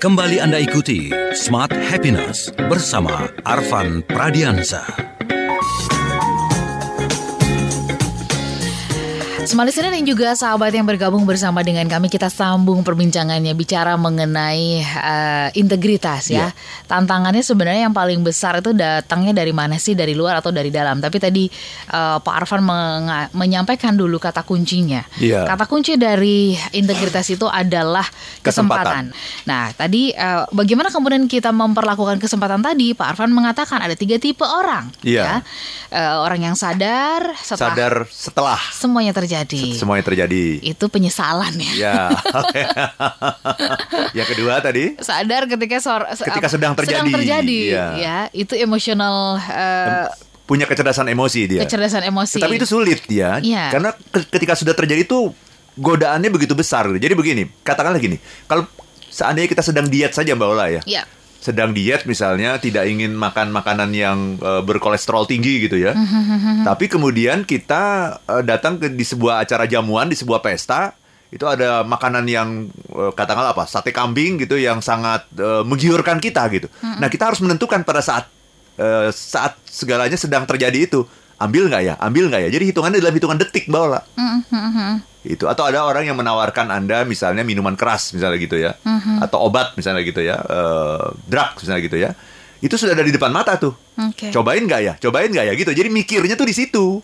Kembali 0.01 0.41
Anda 0.41 0.57
ikuti 0.57 1.13
Smart 1.37 1.69
Happiness 1.77 2.49
bersama 2.57 3.29
Arvan 3.45 4.01
Pradiansa. 4.09 5.10
Listener 9.51 9.91
dan 9.91 10.07
juga 10.07 10.31
sahabat 10.31 10.71
yang 10.71 10.87
bergabung 10.87 11.27
bersama 11.27 11.59
dengan 11.59 11.83
kami 11.83 12.07
kita 12.07 12.31
sambung 12.31 12.87
perbincangannya 12.87 13.51
bicara 13.51 13.99
mengenai 13.99 14.79
eh, 14.79 15.49
integritas 15.59 16.31
ya. 16.31 16.49
Iya. 16.49 16.87
Tantangannya 16.87 17.43
sebenarnya 17.43 17.91
yang 17.91 17.95
paling 17.95 18.23
besar 18.23 18.63
itu 18.63 18.71
datangnya 18.71 19.43
dari 19.43 19.51
mana 19.51 19.75
sih 19.75 19.91
dari 19.91 20.15
luar 20.15 20.39
atau 20.39 20.55
dari 20.55 20.71
dalam. 20.71 21.03
Tapi 21.03 21.17
tadi 21.19 21.51
eh, 21.91 22.17
Pak 22.23 22.35
Arfan 22.39 22.63
menyampaikan 23.35 23.99
dulu 23.99 24.15
kata 24.15 24.47
kuncinya. 24.47 25.03
Iya. 25.19 25.43
Kata 25.43 25.67
kunci 25.67 25.99
dari 25.99 26.55
integritas 26.71 27.27
itu 27.27 27.45
adalah 27.51 28.07
kesempatan. 28.39 29.11
Kesempatan. 29.11 29.47
Nah, 29.51 29.75
tadi 29.75 30.15
eh, 30.15 30.43
bagaimana 30.55 30.87
kemudian 30.87 31.27
kita 31.27 31.51
memperlakukan 31.51 32.23
kesempatan 32.23 32.63
tadi? 32.63 32.95
Pak 32.95 33.17
Arfan 33.17 33.35
mengatakan 33.35 33.83
ada 33.83 33.93
tiga 33.99 34.15
tipe 34.15 34.47
orang. 34.47 34.87
Iya. 35.03 35.23
ya. 35.23 35.35
Eh, 35.91 36.15
orang 36.23 36.39
yang 36.39 36.55
sadar 36.55 37.35
setelah 37.35 37.75
Sadar 37.75 37.93
setelah 38.07 38.59
semuanya 38.71 39.11
terjadi. 39.11 39.40
Semuanya 39.73 40.03
terjadi. 40.03 40.59
Itu 40.59 40.85
penyesalan 40.85 41.55
ya. 41.55 41.71
Ya. 41.75 41.95
yang 44.17 44.27
kedua 44.27 44.59
tadi 44.59 44.97
Sadar 44.97 45.45
ketika 45.45 45.77
sor- 45.77 46.07
Ketika 46.09 46.47
sedang 46.47 46.73
terjadi. 46.73 47.09
terjadi, 47.09 47.57
Iya. 47.69 47.85
ya. 47.95 48.17
Itu 48.31 48.53
emosional 48.53 49.39
eh, 49.39 50.05
punya 50.43 50.65
kecerdasan 50.65 51.07
emosi 51.07 51.39
dia. 51.47 51.59
kecerdasan 51.63 52.01
emosi. 52.05 52.37
Tetapi 52.37 52.53
itu 52.55 52.67
sulit 52.67 52.99
ya, 53.07 53.39
Iya. 53.39 53.71
karena 53.71 53.89
ke- 53.95 54.27
ketika 54.29 54.53
sudah 54.53 54.71
terjadi 54.71 55.01
itu 55.01 55.31
godaannya 55.73 56.27
begitu 56.27 56.51
besar. 56.51 56.83
Jadi 56.91 57.11
begini, 57.11 57.47
katakanlah 57.61 57.97
gini, 57.97 58.17
kalau 58.45 58.65
seandainya 59.07 59.47
kita 59.47 59.61
sedang 59.61 59.87
diet 59.87 60.11
saja 60.11 60.31
Mbak 60.31 60.47
Ola 60.49 60.65
ya, 60.69 60.81
Ya. 60.85 61.03
Sedang 61.41 61.73
diet 61.73 62.05
misalnya 62.05 62.61
tidak 62.61 62.85
ingin 62.85 63.17
makan 63.17 63.49
makanan 63.49 63.89
yang 63.97 64.37
eh, 64.37 64.61
berkolesterol 64.61 65.25
tinggi 65.25 65.65
gitu 65.65 65.81
ya, 65.81 65.97
tapi 66.69 66.85
kemudian 66.85 67.43
kita 67.49 68.15
eh, 68.29 68.43
datang 68.45 68.77
ke 68.77 68.93
di 68.93 69.01
sebuah 69.01 69.41
acara 69.41 69.65
jamuan 69.65 70.05
di 70.05 70.13
sebuah 70.13 70.39
pesta 70.45 70.93
itu 71.31 71.47
ada 71.47 71.87
makanan 71.87 72.27
yang 72.27 72.67
eh, 72.91 73.11
katakanlah 73.15 73.55
apa 73.55 73.63
sate 73.65 73.95
kambing 73.95 74.37
gitu 74.43 74.59
yang 74.59 74.83
sangat 74.83 75.25
eh, 75.39 75.63
menggiurkan 75.63 76.19
kita 76.19 76.43
gitu. 76.51 76.67
Nah 76.83 77.07
kita 77.07 77.31
harus 77.31 77.39
menentukan 77.39 77.87
pada 77.87 78.03
saat 78.03 78.27
eh, 78.75 79.09
saat 79.15 79.55
segalanya 79.63 80.19
sedang 80.19 80.43
terjadi 80.43 80.91
itu 80.91 81.07
ambil 81.39 81.71
nggak 81.71 81.83
ya, 81.87 81.93
ambil 82.03 82.27
nggak 82.29 82.41
ya. 82.45 82.49
Jadi 82.51 82.63
hitungannya 82.75 82.99
dalam 82.99 83.15
hitungan 83.15 83.39
detik 83.39 83.65
mbak 83.71 83.81
Ola. 83.81 83.99
Itu 85.21 85.45
atau 85.45 85.69
ada 85.69 85.85
orang 85.85 86.09
yang 86.09 86.17
menawarkan 86.17 86.73
anda 86.73 87.05
misalnya 87.05 87.45
minuman 87.45 87.77
keras 87.77 88.09
misalnya 88.09 88.41
gitu 88.41 88.57
ya, 88.57 88.73
atau 89.21 89.45
obat 89.45 89.77
misalnya 89.77 90.01
gitu 90.01 90.21
ya, 90.25 90.41
eh, 90.41 91.05
drugs 91.29 91.61
misalnya 91.61 91.81
gitu 91.85 91.97
ya. 92.01 92.11
Itu 92.61 92.77
sudah 92.77 92.93
ada 92.93 93.01
di 93.01 93.09
depan 93.09 93.33
mata 93.33 93.57
tuh. 93.57 93.73
Oke. 93.97 94.29
Cobain 94.29 94.61
nggak 94.61 94.81
ya? 94.85 94.93
Cobain 95.01 95.33
nggak 95.33 95.45
ya 95.49 95.53
gitu. 95.57 95.73
Jadi 95.73 95.89
mikirnya 95.89 96.37
tuh 96.37 96.45
di 96.45 96.53
situ. 96.53 97.01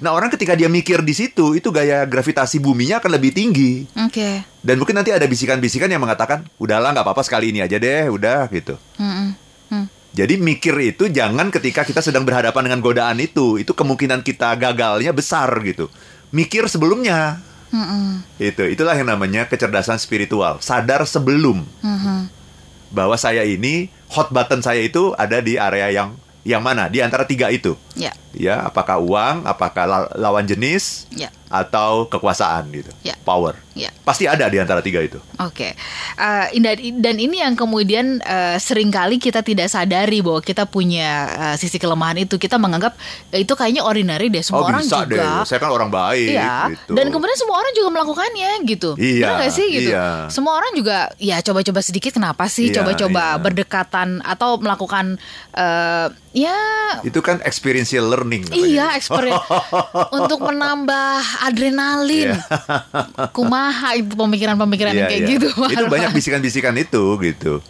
Nah 0.00 0.12
orang 0.12 0.32
ketika 0.32 0.56
dia 0.56 0.68
mikir 0.68 1.04
di 1.04 1.12
situ, 1.12 1.56
itu 1.56 1.68
gaya 1.68 2.08
gravitasi 2.08 2.56
buminya 2.60 3.04
akan 3.04 3.12
lebih 3.16 3.36
tinggi. 3.36 3.84
Oke. 4.00 4.44
Dan 4.64 4.80
mungkin 4.80 4.96
nanti 4.96 5.12
ada 5.12 5.28
bisikan-bisikan 5.28 5.92
yang 5.92 6.00
mengatakan, 6.00 6.48
udahlah 6.56 6.96
nggak 6.96 7.04
apa-apa 7.04 7.20
sekali 7.20 7.52
ini 7.52 7.60
aja 7.60 7.76
deh, 7.76 8.08
udah 8.08 8.48
gitu. 8.48 8.80
Mm-mm. 8.96 9.36
Mm. 9.72 9.86
Jadi 10.16 10.34
mikir 10.40 10.72
itu 10.80 11.04
jangan 11.12 11.52
ketika 11.52 11.84
kita 11.84 12.00
sedang 12.00 12.24
berhadapan 12.24 12.64
dengan 12.64 12.80
godaan 12.80 13.20
itu, 13.20 13.60
itu 13.60 13.72
kemungkinan 13.76 14.24
kita 14.24 14.56
gagalnya 14.56 15.12
besar 15.12 15.52
gitu. 15.64 15.92
Mikir 16.32 16.64
sebelumnya. 16.68 17.44
Mm-mm. 17.74 18.22
Itu 18.38 18.62
itulah 18.64 18.94
yang 18.94 19.08
namanya 19.08 19.44
kecerdasan 19.44 19.98
spiritual. 19.98 20.62
Sadar 20.62 21.02
sebelum 21.04 21.66
Mhm. 21.82 22.30
bahwa 22.88 23.18
saya 23.18 23.42
ini 23.42 23.90
hot 24.06 24.30
button 24.30 24.62
saya 24.62 24.78
itu 24.78 25.10
ada 25.18 25.42
di 25.42 25.58
area 25.58 25.90
yang 25.90 26.14
yang 26.44 26.60
mana 26.60 26.86
di 26.86 27.00
antara 27.00 27.24
tiga 27.24 27.48
itu. 27.48 27.74
Ya. 27.92 28.12
Ya, 28.30 28.62
apakah 28.62 29.00
uang, 29.00 29.42
apakah 29.42 29.84
la- 29.84 30.12
lawan 30.14 30.44
jenis, 30.44 31.08
Ya. 31.10 31.32
Atau 31.54 32.10
kekuasaan 32.10 32.66
gitu. 32.74 32.90
Ya. 33.06 33.14
Power. 33.22 33.54
Ya. 33.74 33.90
Pasti 34.02 34.26
ada 34.26 34.46
di 34.46 34.58
antara 34.58 34.82
tiga 34.82 34.98
itu. 34.98 35.18
Oke, 35.38 35.74
Eh, 36.14 36.46
dan, 36.62 36.78
dan 37.02 37.16
ini 37.18 37.42
yang 37.42 37.58
kemudian 37.58 38.22
eh, 38.22 38.54
sering 38.62 38.86
kali 38.90 39.18
kita 39.18 39.42
tidak 39.42 39.66
sadari 39.66 40.22
bahwa 40.22 40.38
kita 40.38 40.62
punya 40.62 41.10
eh, 41.26 41.56
sisi 41.58 41.78
kelemahan 41.78 42.22
itu. 42.22 42.38
Kita 42.38 42.54
menganggap 42.54 42.94
itu 43.34 43.50
kayaknya 43.54 43.82
ordinary 43.82 44.30
deh, 44.30 44.42
semua 44.46 44.62
oh 44.62 44.70
orang 44.70 44.86
bisa 44.86 45.02
juga. 45.02 45.18
deh, 45.18 45.34
saya 45.42 45.58
kan 45.58 45.70
orang 45.70 45.90
baik. 45.90 46.34
Iya, 46.38 46.54
gitu. 46.70 46.92
dan 46.94 47.06
kemudian 47.10 47.34
semua 47.34 47.56
orang 47.58 47.72
juga 47.74 47.88
melakukannya 47.90 48.50
gitu. 48.62 48.90
Iya, 48.94 49.26
Benar 49.26 49.34
nggak 49.42 49.52
sih 49.54 49.66
gitu? 49.70 49.90
iya. 49.90 50.06
Semua 50.30 50.52
orang 50.54 50.72
juga 50.78 50.96
ya 51.18 51.36
coba-coba 51.42 51.80
sedikit 51.82 52.14
kenapa 52.14 52.46
sih? 52.46 52.70
Iya, 52.70 52.82
Coba-coba 52.82 53.24
iya. 53.34 53.40
berdekatan 53.42 54.22
atau 54.22 54.54
melakukan 54.62 55.18
eh, 55.50 56.06
ya 56.34 56.58
itu 57.02 57.18
kan 57.20 57.42
experiential 57.42 58.06
learning. 58.06 58.46
Iya, 58.54 58.94
experience 58.94 59.42
untuk 60.18 60.42
menambah 60.42 61.42
adrenalin. 61.44 62.32
Iya. 62.32 62.40
Kumaha 63.36 64.00
itu 64.00 64.16
pemikiran-pemikiran 64.16 64.92
yang 64.96 65.06
Iya, 65.06 65.12
kayak 65.12 65.22
iya. 65.22 65.32
gitu. 65.36 65.48
Itu 65.68 65.84
banyak 65.92 66.10
bisikan-bisikan 66.16 66.74
itu 66.80 67.02
gitu. 67.20 67.60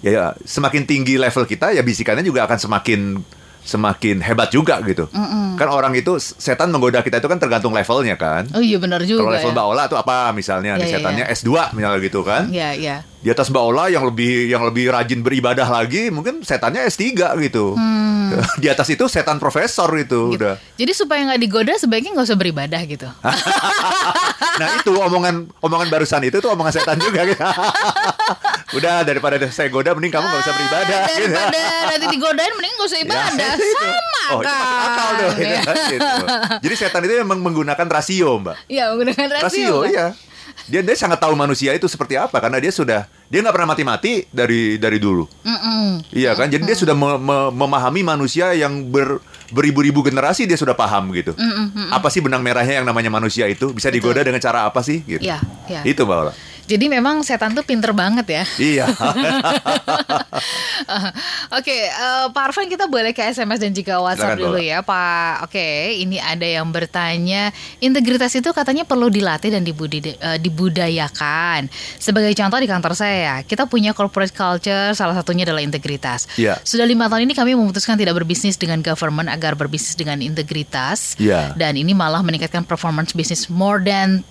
Ya, 0.00 0.10
ya, 0.10 0.24
semakin 0.48 0.88
tinggi 0.88 1.20
level 1.20 1.44
kita 1.44 1.76
ya 1.76 1.84
bisikannya 1.84 2.24
juga 2.24 2.48
akan 2.48 2.58
semakin 2.58 3.00
semakin 3.60 4.18
hebat 4.18 4.48
juga 4.48 4.80
gitu. 4.82 5.06
Kan 5.54 5.66
orang 5.66 5.92
itu 5.92 6.16
setan 6.16 6.68
menggoda 6.68 7.00
kita 7.00 7.16
itu 7.16 7.26
kan 7.26 7.36
tergantung 7.36 7.70
levelnya 7.70 8.14
kan. 8.14 8.48
Oh 8.50 8.58
iya 8.58 8.76
benar 8.76 9.02
juga 9.02 9.22
Kalau 9.22 9.32
level 9.32 9.50
ya. 9.50 9.54
Mbak 9.54 9.66
Ola 9.66 9.82
itu 9.84 9.96
apa 9.96 10.16
misalnya 10.30 10.72
Iya, 10.72 10.80
nih 10.80 10.86
iya, 10.86 10.96
setannya 10.96 11.24
S2 11.30 11.50
misalnya 11.72 11.98
gitu 12.00 12.20
kan. 12.22 12.42
Iya, 12.48 12.68
iya. 12.72 12.96
Di 13.20 13.28
atas 13.28 13.48
Mbak 13.48 13.60
Ola 13.62 13.84
yang 13.86 14.02
lebih 14.02 14.48
yang 14.48 14.64
lebih 14.64 14.88
rajin 14.88 15.20
beribadah 15.20 15.68
lagi 15.68 16.08
mungkin 16.08 16.40
setannya 16.40 16.84
S3 16.84 17.12
gitu. 17.42 17.76
Di 18.62 18.70
atas 18.70 18.86
itu 18.86 19.04
setan 19.06 19.36
profesor 19.36 19.90
itu 19.92 20.16
Hmm. 20.16 20.32
Gitu. 20.32 20.38
udah. 20.38 20.54
Jadi 20.76 20.92
supaya 20.94 21.20
nggak 21.26 21.40
digoda 21.40 21.72
sebaiknya 21.74 22.14
nggak 22.14 22.26
usah 22.26 22.38
beribadah 22.38 22.80
gitu. 22.84 23.08
Nah 24.50 24.76
itu 24.76 24.92
omongan 24.92 25.48
omongan 25.58 25.88
barusan 25.88 26.20
itu 26.22 26.36
tuh 26.36 26.52
omongan 26.52 26.72
setan 26.74 26.96
juga 26.96 27.24
gitu. 27.24 27.40
Udah 28.70 29.02
daripada 29.02 29.34
saya 29.50 29.66
goda 29.66 29.90
mending 29.92 30.10
kamu 30.10 30.22
nggak 30.22 30.42
usah 30.42 30.54
beribadah. 30.54 30.96
Ah, 30.96 31.08
gitu. 31.08 31.26
Daripada 31.26 31.60
nanti 31.90 32.06
digodain 32.08 32.52
mending 32.54 32.72
nggak 32.74 32.88
usah 32.88 33.00
ibadah. 33.00 33.32
Ya, 33.34 33.50
itu. 33.54 33.66
Sama 33.66 34.30
oh, 34.30 34.40
itu 34.40 34.46
kan. 34.46 34.54
masuk 34.54 34.78
akal 34.80 35.08
dong. 35.10 35.34
gitu. 35.34 35.44
Ya. 35.50 35.62
Gitu. 35.90 36.16
Jadi 36.62 36.74
setan 36.76 37.02
itu 37.02 37.14
memang 37.20 37.38
menggunakan 37.42 37.86
rasio, 37.90 38.30
Mbak. 38.38 38.56
Iya, 38.70 38.84
menggunakan 38.94 39.26
rasio. 39.28 39.44
Rasio, 39.46 39.76
kan? 39.82 39.90
iya. 39.90 40.06
Dia 40.70 40.86
dia 40.86 40.94
sangat 40.94 41.18
tahu 41.18 41.34
manusia 41.34 41.74
itu 41.74 41.90
seperti 41.90 42.14
apa 42.14 42.38
karena 42.38 42.62
dia 42.62 42.70
sudah 42.70 43.02
dia 43.26 43.42
nggak 43.42 43.54
pernah 43.54 43.74
mati-mati 43.74 44.22
dari 44.30 44.78
dari 44.78 45.02
dulu. 45.02 45.26
Mm-mm. 45.42 46.06
Iya 46.14 46.38
kan? 46.38 46.46
Jadi 46.46 46.62
dia 46.62 46.76
sudah 46.78 46.94
me- 46.94 47.18
me- 47.18 47.50
memahami 47.50 48.06
manusia 48.06 48.54
yang 48.54 48.86
ber, 48.86 49.18
beribu-ribu 49.50 49.98
generasi 50.00 50.46
dia 50.46 50.54
sudah 50.54 50.78
paham 50.78 51.10
gitu. 51.10 51.34
Apa 51.90 52.06
sih 52.06 52.22
benang 52.22 52.38
merahnya 52.38 52.82
yang 52.82 52.86
namanya 52.86 53.10
manusia 53.10 53.50
itu? 53.50 53.74
Bisa 53.74 53.90
digoda 53.90 54.22
dengan 54.22 54.38
cara 54.38 54.62
apa 54.62 54.78
sih? 54.82 55.02
Gitu. 55.02 55.26
Iya, 55.26 55.42
iya. 55.66 55.82
Itu 55.82 56.06
Mbak 56.06 56.18
Ola. 56.22 56.32
Jadi 56.70 56.86
memang 56.86 57.26
setan 57.26 57.50
tuh 57.50 57.66
pinter 57.66 57.90
banget 57.90 58.22
ya. 58.30 58.44
Iya. 58.62 58.86
Oke, 61.58 61.90
eh, 61.90 62.26
Pak 62.30 62.42
Arfan 62.46 62.70
kita 62.70 62.86
boleh 62.86 63.10
ke 63.10 63.26
SMS 63.26 63.58
dan 63.58 63.74
juga 63.74 63.98
WhatsApp 63.98 64.38
Silakan, 64.38 64.54
dulu 64.54 64.58
ya, 64.62 64.78
Pak. 64.86 65.50
Oke, 65.50 65.98
ini 65.98 66.22
ada 66.22 66.46
yang 66.46 66.70
bertanya, 66.70 67.50
integritas 67.82 68.30
itu 68.38 68.54
katanya 68.54 68.86
perlu 68.86 69.10
dilatih 69.10 69.50
dan 69.50 69.66
dibudi- 69.66 70.14
eh, 70.14 70.38
dibudayakan. 70.38 71.66
Sebagai 71.98 72.30
contoh 72.38 72.62
di 72.62 72.70
kantor 72.70 72.94
saya, 72.94 73.16
ya, 73.18 73.36
kita 73.42 73.66
punya 73.66 73.90
corporate 73.90 74.30
culture, 74.30 74.94
salah 74.94 75.18
satunya 75.18 75.42
adalah 75.42 75.66
integritas. 75.66 76.30
Iya. 76.38 76.62
Sudah 76.62 76.86
lima 76.86 77.10
tahun 77.10 77.26
ini 77.26 77.34
kami 77.34 77.58
memutuskan 77.58 77.98
tidak 77.98 78.14
berbisnis 78.14 78.54
dengan 78.54 78.78
government 78.78 79.26
agar 79.26 79.58
berbisnis 79.58 79.98
dengan 79.98 80.22
integritas. 80.22 81.18
Iya. 81.18 81.50
Dan 81.58 81.74
ini 81.74 81.98
malah 81.98 82.22
meningkatkan 82.22 82.62
performance 82.62 83.10
bisnis 83.10 83.50
more 83.50 83.82
than 83.82 84.22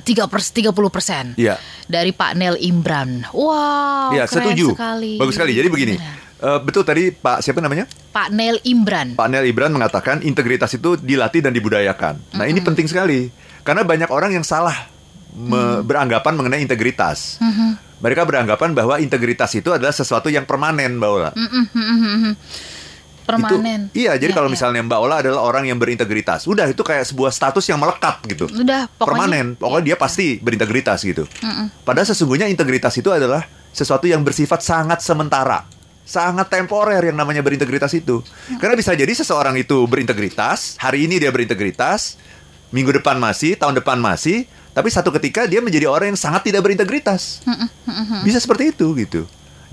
tiga 0.00 0.24
pers 0.26 0.48
30 0.48 0.70
persen 0.88 1.24
Iya. 1.34 1.56
dari 1.84 2.10
Pak 2.10 2.32
Nel 2.34 2.56
Imran. 2.56 3.24
Wow, 3.28 4.10
Iya, 4.10 4.24
Oh, 4.24 4.28
keren 4.28 4.44
setuju. 4.50 4.66
sekali. 4.72 5.12
Bagus 5.16 5.34
sekali. 5.34 5.52
Jadi 5.52 5.68
begini. 5.68 5.94
eh, 6.36 6.58
betul 6.60 6.82
tadi 6.82 7.08
Pak 7.08 7.40
siapa 7.40 7.58
namanya? 7.58 7.88
Pak 8.10 8.28
Nel 8.30 8.60
Imran. 8.62 9.14
Pak 9.14 9.26
Nel 9.26 9.44
Ibran 9.44 9.70
mengatakan 9.70 10.20
integritas 10.20 10.70
itu 10.70 10.94
dilatih 10.94 11.40
dan 11.40 11.50
dibudayakan. 11.50 12.20
Nah, 12.32 12.44
ini 12.44 12.60
penting 12.60 12.84
sekali. 12.84 13.32
Karena 13.60 13.80
banyak 13.80 14.08
orang 14.08 14.32
yang 14.32 14.44
salah 14.44 14.76
me- 15.30 15.80
beranggapan 15.80 16.32
mengenai 16.32 16.60
integritas. 16.60 17.40
Mereka 17.96 18.22
beranggapan 18.22 18.70
bahwa 18.70 18.98
integritas 18.98 19.48
itu 19.50 19.72
adalah 19.72 19.90
sesuatu 19.90 20.28
yang 20.28 20.44
permanen, 20.44 20.94
Mbak 20.94 21.10
Ola. 21.10 21.30
Permanen. 23.24 23.88
Itu, 23.88 24.04
iya, 24.04 24.12
jadi 24.14 24.30
Ya, 24.30 24.36
kalau 24.36 24.48
ya. 24.48 24.52
misalnya 24.52 24.80
Mbak 24.84 25.00
Ola 25.00 25.16
adalah 25.24 25.40
orang 25.42 25.64
yang 25.64 25.80
berintegritas, 25.80 26.44
udah 26.44 26.68
itu 26.68 26.80
kayak 26.80 27.08
sebuah 27.08 27.32
status 27.32 27.64
yang 27.64 27.80
melekat 27.80 28.20
gitu. 28.28 28.44
Udah, 28.46 28.84
pokoknya- 28.86 29.00
permanen. 29.00 29.46
Pokoknya 29.56 29.84
dia 29.84 29.96
pasti 29.96 30.36
berintegritas 30.36 31.00
gitu. 31.00 31.24
Padahal 31.82 32.04
sesungguhnya 32.04 32.46
integritas 32.46 32.92
itu 32.94 33.08
adalah 33.08 33.42
sesuatu 33.72 34.04
yang 34.04 34.20
bersifat 34.20 34.60
sangat 34.60 35.00
sementara. 35.00 35.64
Sangat 36.04 36.52
temporer 36.52 37.00
yang 37.00 37.16
namanya 37.16 37.40
berintegritas 37.40 37.96
itu. 37.96 38.20
Karena 38.60 38.76
bisa 38.76 38.92
jadi 38.92 39.08
seseorang 39.08 39.56
itu 39.56 39.88
berintegritas, 39.88 40.76
hari 40.76 41.08
ini 41.08 41.16
dia 41.16 41.32
berintegritas, 41.32 42.20
minggu 42.70 42.92
depan 42.92 43.16
masih, 43.16 43.56
tahun 43.56 43.80
depan 43.80 43.96
masih, 43.96 44.44
tapi 44.76 44.92
satu 44.92 45.08
ketika 45.14 45.48
dia 45.48 45.64
menjadi 45.64 45.88
orang 45.88 46.12
yang 46.12 46.20
sangat 46.20 46.44
tidak 46.44 46.60
berintegritas. 46.60 47.40
Bisa 48.20 48.36
seperti 48.36 48.76
itu 48.76 48.92
gitu. 49.00 49.24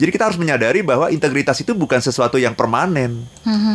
Jadi 0.01 0.09
kita 0.09 0.25
harus 0.25 0.41
menyadari 0.41 0.81
bahwa 0.81 1.13
integritas 1.13 1.61
itu 1.61 1.77
bukan 1.77 2.01
sesuatu 2.01 2.41
yang 2.41 2.57
permanen. 2.57 3.21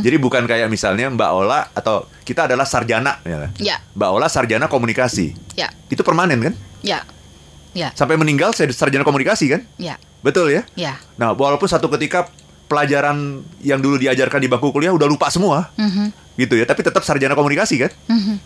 Jadi 0.02 0.18
bukan 0.18 0.42
kayak 0.42 0.66
misalnya 0.66 1.06
Mbak 1.06 1.30
Ola 1.30 1.70
atau 1.70 2.10
kita 2.26 2.50
adalah 2.50 2.66
sarjana 2.66 3.22
ya. 3.22 3.46
Ya. 3.62 3.76
Mbak 3.94 4.10
Ola 4.10 4.26
sarjana 4.26 4.66
komunikasi. 4.66 5.38
Ya, 5.54 5.70
Itu 5.86 6.02
permanen 6.02 6.42
kan? 6.42 6.54
ya, 6.82 7.06
ya, 7.78 7.94
Sampai 7.94 8.18
meninggal 8.18 8.50
saya 8.58 8.66
sarjana 8.74 9.06
komunikasi 9.06 9.54
kan? 9.54 9.62
ya, 9.78 10.02
Betul 10.26 10.50
ya? 10.50 10.66
ya. 10.74 10.98
Nah, 11.14 11.30
walaupun 11.30 11.70
satu 11.70 11.86
ketika 11.94 12.26
pelajaran 12.66 13.46
yang 13.62 13.78
dulu 13.78 13.94
diajarkan 13.94 14.42
di 14.42 14.50
bangku 14.50 14.74
kuliah 14.74 14.90
udah 14.90 15.06
lupa 15.06 15.30
semua. 15.30 15.70
Mhm, 15.78 16.10
Gitu 16.34 16.58
ya, 16.58 16.66
tapi 16.66 16.82
tetap 16.82 17.06
sarjana 17.06 17.38
komunikasi 17.38 17.86
kan? 17.86 17.94
mhm. 18.10 18.36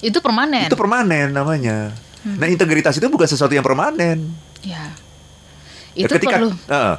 Itu 0.00 0.24
permanen. 0.24 0.64
Itu 0.72 0.80
permanen 0.80 1.28
namanya. 1.36 1.92
Nah, 2.24 2.48
integritas 2.48 2.96
itu 2.96 3.04
bukan 3.12 3.28
sesuatu 3.28 3.52
yang 3.52 3.62
permanen. 3.62 4.32
ya. 4.64 4.96
Ya, 5.96 6.04
Itu 6.04 6.14
ketika 6.14 6.36
perlu. 6.36 6.52
eh, 6.52 6.94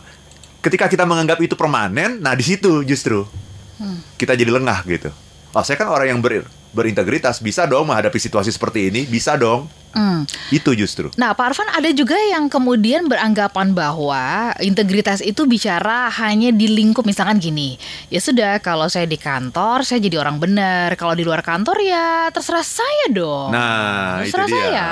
ketika 0.59 0.85
kita 0.89 1.05
menganggap 1.05 1.37
itu 1.37 1.53
permanen, 1.53 2.17
nah 2.17 2.33
di 2.33 2.41
situ 2.41 2.81
justru 2.81 3.29
Hmm. 3.77 4.01
kita 4.17 4.33
jadi 4.33 4.49
lengah 4.49 4.81
gitu. 4.83 5.13
Oh, 5.53 5.61
saya 5.61 5.77
kan 5.77 5.85
orang 5.85 6.09
yang 6.09 6.19
ber- 6.19 6.49
berintegritas, 6.75 7.39
bisa 7.39 7.63
dong 7.67 7.87
menghadapi 7.89 8.19
situasi 8.19 8.51
seperti 8.51 8.91
ini, 8.91 9.07
bisa 9.07 9.35
dong. 9.35 9.67
Hmm. 9.97 10.29
Itu 10.53 10.77
justru. 10.77 11.09
Nah, 11.17 11.33
Pak 11.33 11.45
Arfan 11.53 11.69
ada 11.73 11.89
juga 11.89 12.13
yang 12.13 12.51
kemudian 12.53 13.09
beranggapan 13.09 13.73
bahwa 13.73 14.53
integritas 14.61 15.25
itu 15.25 15.49
bicara 15.49 16.11
hanya 16.21 16.53
di 16.53 16.69
lingkup 16.69 17.01
misalkan 17.01 17.41
gini. 17.41 17.81
Ya 18.13 18.21
sudah, 18.21 18.61
kalau 18.61 18.85
saya 18.93 19.09
di 19.09 19.17
kantor 19.17 19.81
saya 19.81 19.97
jadi 19.97 20.21
orang 20.21 20.37
benar. 20.37 20.93
Kalau 20.99 21.17
di 21.17 21.25
luar 21.25 21.41
kantor 21.41 21.81
ya 21.81 22.29
terserah 22.29 22.61
saya 22.61 23.05
dong. 23.09 23.49
Nah, 23.49 24.21
itu 24.21 24.37
terserah 24.37 24.47
dia. 24.47 24.59
saya. 24.61 24.87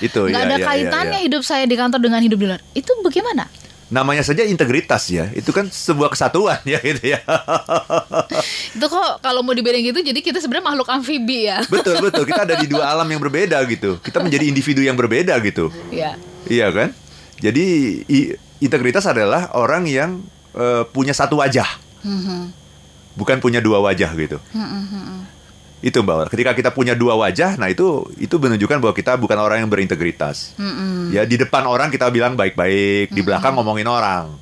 Itu, 0.00 0.20
Nggak 0.24 0.40
iya, 0.40 0.48
ada 0.48 0.56
iya, 0.56 0.66
kaitannya 0.66 1.18
iya. 1.20 1.26
hidup 1.28 1.42
saya 1.44 1.64
di 1.68 1.76
kantor 1.76 2.00
dengan 2.00 2.20
hidup 2.24 2.38
di 2.40 2.46
luar. 2.48 2.60
Itu 2.72 2.96
bagaimana? 3.04 3.44
Namanya 3.86 4.20
saja 4.20 4.42
integritas 4.42 5.06
ya. 5.06 5.30
Itu 5.30 5.50
kan 5.50 5.66
sebuah 5.66 6.10
kesatuan 6.10 6.58
ya 6.66 6.78
gitu 6.78 7.06
ya. 7.08 7.22
Itu 8.76 8.86
kok 8.86 9.20
kalau 9.20 9.40
mau 9.40 9.54
dibedain 9.54 9.80
gitu 9.80 10.00
jadi 10.00 10.18
kita 10.18 10.38
sebenarnya 10.38 10.66
makhluk 10.66 10.88
amfibi 10.88 11.46
ya. 11.46 11.62
betul, 11.66 12.00
betul. 12.00 12.24
Kita 12.24 12.42
ada 12.42 12.54
di 12.54 12.66
dua 12.66 12.88
alam 12.92 13.06
yang 13.06 13.18
berbeda 13.18 13.62
gitu. 13.64 13.98
Kita 13.98 14.18
menjadi 14.18 14.44
individu 14.44 14.80
yang 14.80 14.94
berbeda 14.94 15.38
gitu. 15.40 15.70
ya. 15.88 16.18
Iya 16.44 16.70
kan? 16.70 16.88
Jadi 17.36 17.64
i- 18.06 18.32
integritas 18.58 19.04
adalah 19.04 19.52
orang 19.52 19.86
yang 19.86 20.10
eh, 20.52 20.82
punya 20.86 21.12
satu 21.12 21.38
wajah. 21.38 21.68
Bukan 23.14 23.38
punya 23.38 23.60
dua 23.60 23.78
wajah 23.80 24.10
gitu. 24.12 24.36
Itu 25.84 26.00
Mbak. 26.00 26.14
Ora. 26.16 26.28
Ketika 26.32 26.52
kita 26.56 26.70
punya 26.72 26.96
dua 26.96 27.14
wajah, 27.20 27.60
nah 27.60 27.68
itu 27.68 28.08
itu 28.16 28.40
menunjukkan 28.40 28.80
bahwa 28.80 28.94
kita 28.96 29.12
bukan 29.20 29.36
orang 29.36 29.60
yang 29.60 29.70
berintegritas. 29.70 30.56
Ya 31.12 31.28
di 31.28 31.36
depan 31.36 31.68
orang 31.68 31.92
kita 31.92 32.08
bilang 32.08 32.32
baik-baik, 32.34 33.12
di 33.12 33.20
belakang 33.20 33.52
ngomongin 33.54 33.84
orang. 33.84 34.40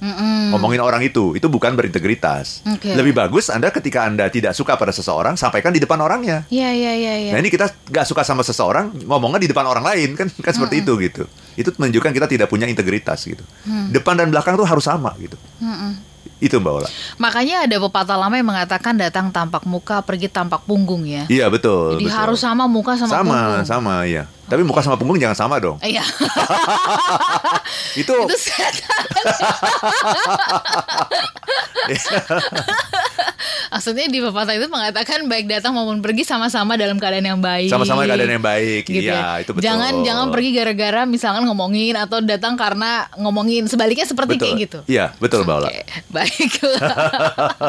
Ngomongin 0.54 0.78
orang 0.78 1.02
itu, 1.02 1.34
itu 1.34 1.46
bukan 1.50 1.74
berintegritas. 1.74 2.62
Oke. 2.62 2.94
Lebih 2.94 3.12
bagus 3.16 3.50
Anda 3.50 3.74
ketika 3.74 4.06
Anda 4.06 4.30
tidak 4.30 4.54
suka 4.54 4.78
pada 4.78 4.94
seseorang, 4.94 5.34
sampaikan 5.34 5.74
di 5.74 5.82
depan 5.82 5.98
orangnya. 5.98 6.46
Iya, 6.46 6.70
iya, 6.70 6.92
iya, 6.94 7.14
iya. 7.28 7.32
Nah 7.34 7.42
ini 7.42 7.50
kita 7.50 7.66
nggak 7.90 8.06
suka 8.06 8.22
sama 8.22 8.46
seseorang 8.46 8.94
ngomongnya 9.02 9.42
di 9.42 9.50
depan 9.50 9.66
orang 9.66 9.82
lain 9.82 10.14
kan 10.14 10.30
kan 10.30 10.52
seperti 10.54 10.86
itu 10.86 10.94
gitu. 11.02 11.26
Itu 11.58 11.74
menunjukkan 11.74 12.14
kita 12.14 12.26
tidak 12.30 12.46
punya 12.46 12.70
integritas 12.70 13.26
gitu. 13.26 13.42
Depan 13.90 14.14
dan 14.22 14.30
belakang 14.30 14.54
tuh 14.54 14.64
harus 14.64 14.86
sama 14.86 15.10
gitu. 15.18 15.34
Itu 16.42 16.58
Mbak 16.58 16.72
Ola. 16.72 16.88
Makanya 17.22 17.64
ada 17.64 17.76
pepatah 17.78 18.18
lama 18.18 18.34
yang 18.34 18.48
mengatakan 18.50 18.98
datang 18.98 19.30
tampak 19.30 19.62
muka, 19.64 20.02
pergi 20.02 20.26
tampak 20.26 20.66
punggung 20.66 21.06
ya. 21.06 21.24
Iya 21.30 21.46
betul. 21.48 21.96
Jadi 21.98 22.10
betul. 22.10 22.18
harus 22.18 22.40
sama 22.42 22.66
muka 22.66 22.98
sama, 22.98 23.22
sama 23.22 23.34
punggung. 23.34 23.66
sama 23.66 23.94
iya. 24.04 24.24
Tapi 24.44 24.60
muka 24.60 24.84
sama 24.84 25.00
punggung 25.00 25.16
jangan 25.16 25.36
sama 25.36 25.56
dong. 25.56 25.80
Iya. 25.80 26.04
Itu 27.94 28.10
itu 28.26 28.36
setan. 28.38 28.74
Maksudnya 33.74 34.06
di 34.06 34.18
pepatah 34.22 34.54
itu 34.54 34.66
mengatakan 34.70 35.26
baik 35.26 35.50
datang 35.50 35.74
maupun 35.74 35.98
pergi 35.98 36.22
sama-sama 36.22 36.78
dalam 36.78 36.98
keadaan 36.98 37.26
yang 37.26 37.40
baik. 37.42 37.70
sama-sama 37.70 38.06
keadaan 38.06 38.38
yang 38.38 38.44
baik. 38.44 38.86
Gitu 38.86 39.10
iya 39.10 39.38
ya. 39.38 39.42
itu 39.42 39.50
betul. 39.54 39.66
Jangan 39.66 39.92
jangan 40.06 40.26
pergi 40.30 40.50
gara-gara 40.54 41.02
misalkan 41.06 41.42
ngomongin 41.46 41.94
atau 41.98 42.22
datang 42.22 42.54
karena 42.54 43.10
ngomongin 43.18 43.66
sebaliknya 43.66 44.06
seperti 44.06 44.38
Betul. 44.38 44.46
kayak 44.46 44.56
gitu. 44.62 44.78
Iya 44.86 45.14
betul 45.18 45.42
Mbak 45.42 45.56
Ola. 45.58 45.70
Baiklah. 46.14 46.80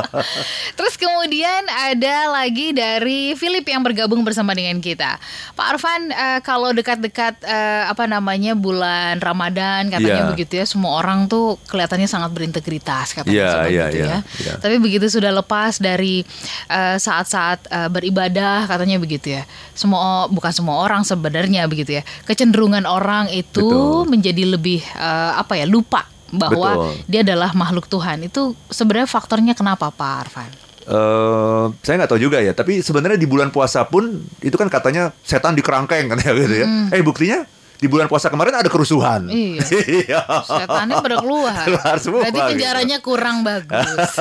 Terus 0.78 0.96
kemudian 0.98 1.62
ada 1.70 2.34
lagi 2.34 2.74
dari 2.74 3.34
Philip 3.34 3.66
yang 3.66 3.82
bergabung 3.82 4.22
bersama 4.22 4.54
dengan 4.54 4.78
kita. 4.82 5.18
Pak 5.58 5.66
Arfan, 5.76 6.02
eh, 6.14 6.40
kalau 6.46 6.65
dekat-dekat 6.72 7.44
eh, 7.44 7.84
apa 7.92 8.08
namanya 8.08 8.56
bulan 8.56 9.20
Ramadan 9.20 9.92
katanya 9.92 10.24
Iya. 10.24 10.32
begitu 10.32 10.54
ya, 10.62 10.66
semua 10.66 10.96
orang 11.04 11.28
tuh 11.28 11.60
kelihatannya 11.68 12.08
sangat 12.08 12.32
berintegritas 12.32 13.12
katanya 13.12 13.36
Iya, 13.36 13.50
seperti 13.52 13.74
iya, 13.76 13.86
itu 13.86 13.98
iya, 13.98 14.06
ya. 14.08 14.20
iya. 14.40 14.54
Tapi 14.64 14.76
begitu 14.80 15.06
sudah 15.12 15.36
lepas 15.36 15.82
dari 15.82 16.06
dari 16.06 16.22
eh, 16.70 16.98
saat-saat 17.02 17.60
eh, 17.72 17.90
beribadah 17.90 18.70
katanya 18.70 19.02
begitu 19.02 19.40
ya. 19.40 19.44
Semua 19.74 20.30
bukan 20.30 20.52
semua 20.54 20.84
orang 20.86 21.02
sebenarnya 21.02 21.66
begitu 21.66 21.98
ya. 21.98 22.04
Kecenderungan 22.30 22.86
orang 22.86 23.32
itu 23.34 23.66
Betul. 23.66 24.12
menjadi 24.12 24.44
lebih 24.46 24.86
eh, 24.86 25.32
apa 25.34 25.58
ya 25.58 25.66
lupa 25.66 26.06
bahwa 26.30 26.92
Betul. 26.94 27.10
dia 27.10 27.22
adalah 27.26 27.56
makhluk 27.58 27.90
Tuhan. 27.90 28.28
Itu 28.28 28.54
sebenarnya 28.70 29.10
faktornya 29.10 29.54
kenapa 29.58 29.90
Pak 29.90 30.14
Arfan? 30.30 30.52
Eh, 30.86 31.66
saya 31.82 31.96
nggak 31.98 32.12
tahu 32.14 32.22
juga 32.22 32.38
ya, 32.46 32.54
tapi 32.54 32.86
sebenarnya 32.86 33.18
di 33.18 33.26
bulan 33.26 33.50
puasa 33.50 33.90
pun 33.90 34.22
itu 34.46 34.54
kan 34.54 34.70
katanya 34.70 35.10
setan 35.26 35.58
dikerangkeng 35.58 36.06
kan 36.14 36.18
ya 36.22 36.32
gitu 36.38 36.56
ya. 36.62 36.68
Eh 36.94 37.02
buktinya 37.02 37.42
di 37.76 37.86
bulan 37.86 38.06
puasa 38.06 38.28
kemarin 38.28 38.56
ada 38.56 38.68
kerusuhan. 38.68 39.28
Iya. 39.28 39.62
Iya. 40.06 40.22
Setannya 40.42 40.96
pada 40.98 41.18
keluar. 41.18 41.64
Keluar 41.68 41.96
semua, 41.98 42.22
Berarti 42.22 42.36
gitu. 42.36 42.50
penjaranya 42.52 42.98
kurang 43.00 43.42
bagus. 43.42 44.12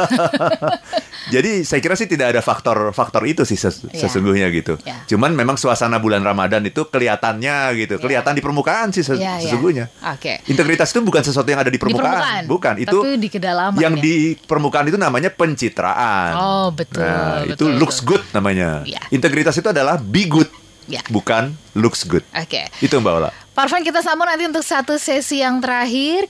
Jadi 1.34 1.62
saya 1.62 1.80
kira 1.80 1.94
sih 1.94 2.04
tidak 2.04 2.30
ada 2.30 2.40
faktor-faktor 2.40 3.24
itu 3.24 3.42
sih 3.42 3.54
ses- 3.54 3.80
Iya. 3.86 4.04
sesungguhnya 4.04 4.48
gitu. 4.50 4.76
Ya. 4.82 5.00
Cuman 5.06 5.32
memang 5.32 5.56
suasana 5.56 5.96
bulan 5.96 6.20
Ramadan 6.20 6.60
itu 6.62 6.84
kelihatannya 6.84 7.56
gitu, 7.76 7.94
kelihatan 7.98 8.34
di 8.34 8.42
permukaan 8.42 8.90
sih 8.90 9.00
ses- 9.00 9.16
Iya, 9.16 9.38
iya. 9.38 9.42
sesungguhnya. 9.42 9.84
Oke. 10.10 10.44
Integritas 10.46 10.90
itu 10.90 11.00
bukan 11.00 11.22
sesuatu 11.22 11.46
yang 11.46 11.58
ada 11.58 11.68
di 11.68 11.76
Di 11.76 11.82
permukaan, 11.82 12.44
bukan. 12.44 12.74
Itu 12.76 12.98
Tapi 12.98 13.16
di 13.16 13.28
kedalaman 13.28 13.78
yang 13.78 13.94
ya. 13.94 14.02
di 14.02 14.14
permukaan 14.36 14.86
itu 14.86 14.96
namanya 14.96 15.30
pencitraan. 15.30 16.32
Oh, 16.34 16.68
betul, 16.70 17.00
Nah, 17.00 17.42
betul, 17.42 17.52
itu 17.52 17.64
looks 17.74 17.98
betul. 17.98 18.08
good 18.14 18.22
namanya. 18.30 18.84
Iya. 18.84 19.00
Integritas 19.10 19.54
itu 19.54 19.66
adalah 19.66 19.96
be 19.96 20.24
good, 20.24 20.48
Ya. 20.84 21.00
bukan 21.08 21.56
looks 21.72 22.04
good. 22.04 22.22
Oke. 22.30 22.68
Itu 22.78 23.00
Mbak 23.00 23.14
Ola. 23.14 23.30
Pak 23.54 23.70
Arfan 23.70 23.86
kita 23.86 24.02
sambung 24.02 24.26
nanti 24.26 24.50
untuk 24.50 24.66
satu 24.66 24.98
sesi 24.98 25.38
yang 25.38 25.62
terakhir. 25.62 26.26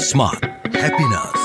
Smart 0.00 0.40
Happiness. 0.72 1.36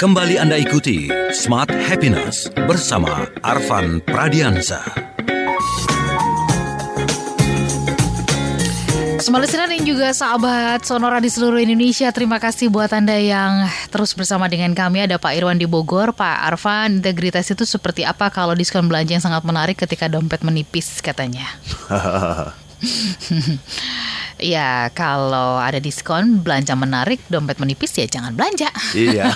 Kembali 0.00 0.40
Anda 0.40 0.56
ikuti 0.56 1.12
Smart 1.36 1.68
Happiness 1.68 2.48
bersama 2.64 3.28
Arfan 3.44 4.00
Pradiansa. 4.00 4.80
Semua 9.28 9.44
listener 9.44 9.68
dan 9.68 9.84
juga 9.84 10.08
sahabat 10.16 10.88
Sonora 10.88 11.20
di 11.20 11.28
seluruh 11.28 11.60
Indonesia, 11.60 12.08
terima 12.16 12.40
kasih 12.40 12.72
buat 12.72 12.88
Anda 12.96 13.20
yang 13.20 13.68
terus 13.92 14.16
bersama 14.16 14.48
dengan 14.48 14.72
kami. 14.72 15.04
Ada 15.04 15.20
Pak 15.20 15.36
Irwan 15.36 15.60
di 15.60 15.68
Bogor, 15.68 16.16
Pak 16.16 16.48
Arfan, 16.48 17.04
integritas 17.04 17.44
itu 17.52 17.68
seperti 17.68 18.08
apa 18.08 18.32
kalau 18.32 18.56
diskon 18.56 18.88
belanja 18.88 19.12
yang 19.12 19.20
sangat 19.20 19.44
menarik 19.44 19.76
ketika 19.76 20.08
dompet 20.08 20.40
menipis 20.40 21.04
katanya. 21.04 21.44
ya, 24.40 24.88
kalau 24.96 25.60
ada 25.60 25.76
diskon 25.76 26.40
belanja 26.40 26.72
menarik, 26.72 27.20
dompet 27.28 27.60
menipis 27.60 28.00
ya 28.00 28.08
jangan 28.08 28.32
belanja. 28.32 28.72
Iya. 28.96 29.28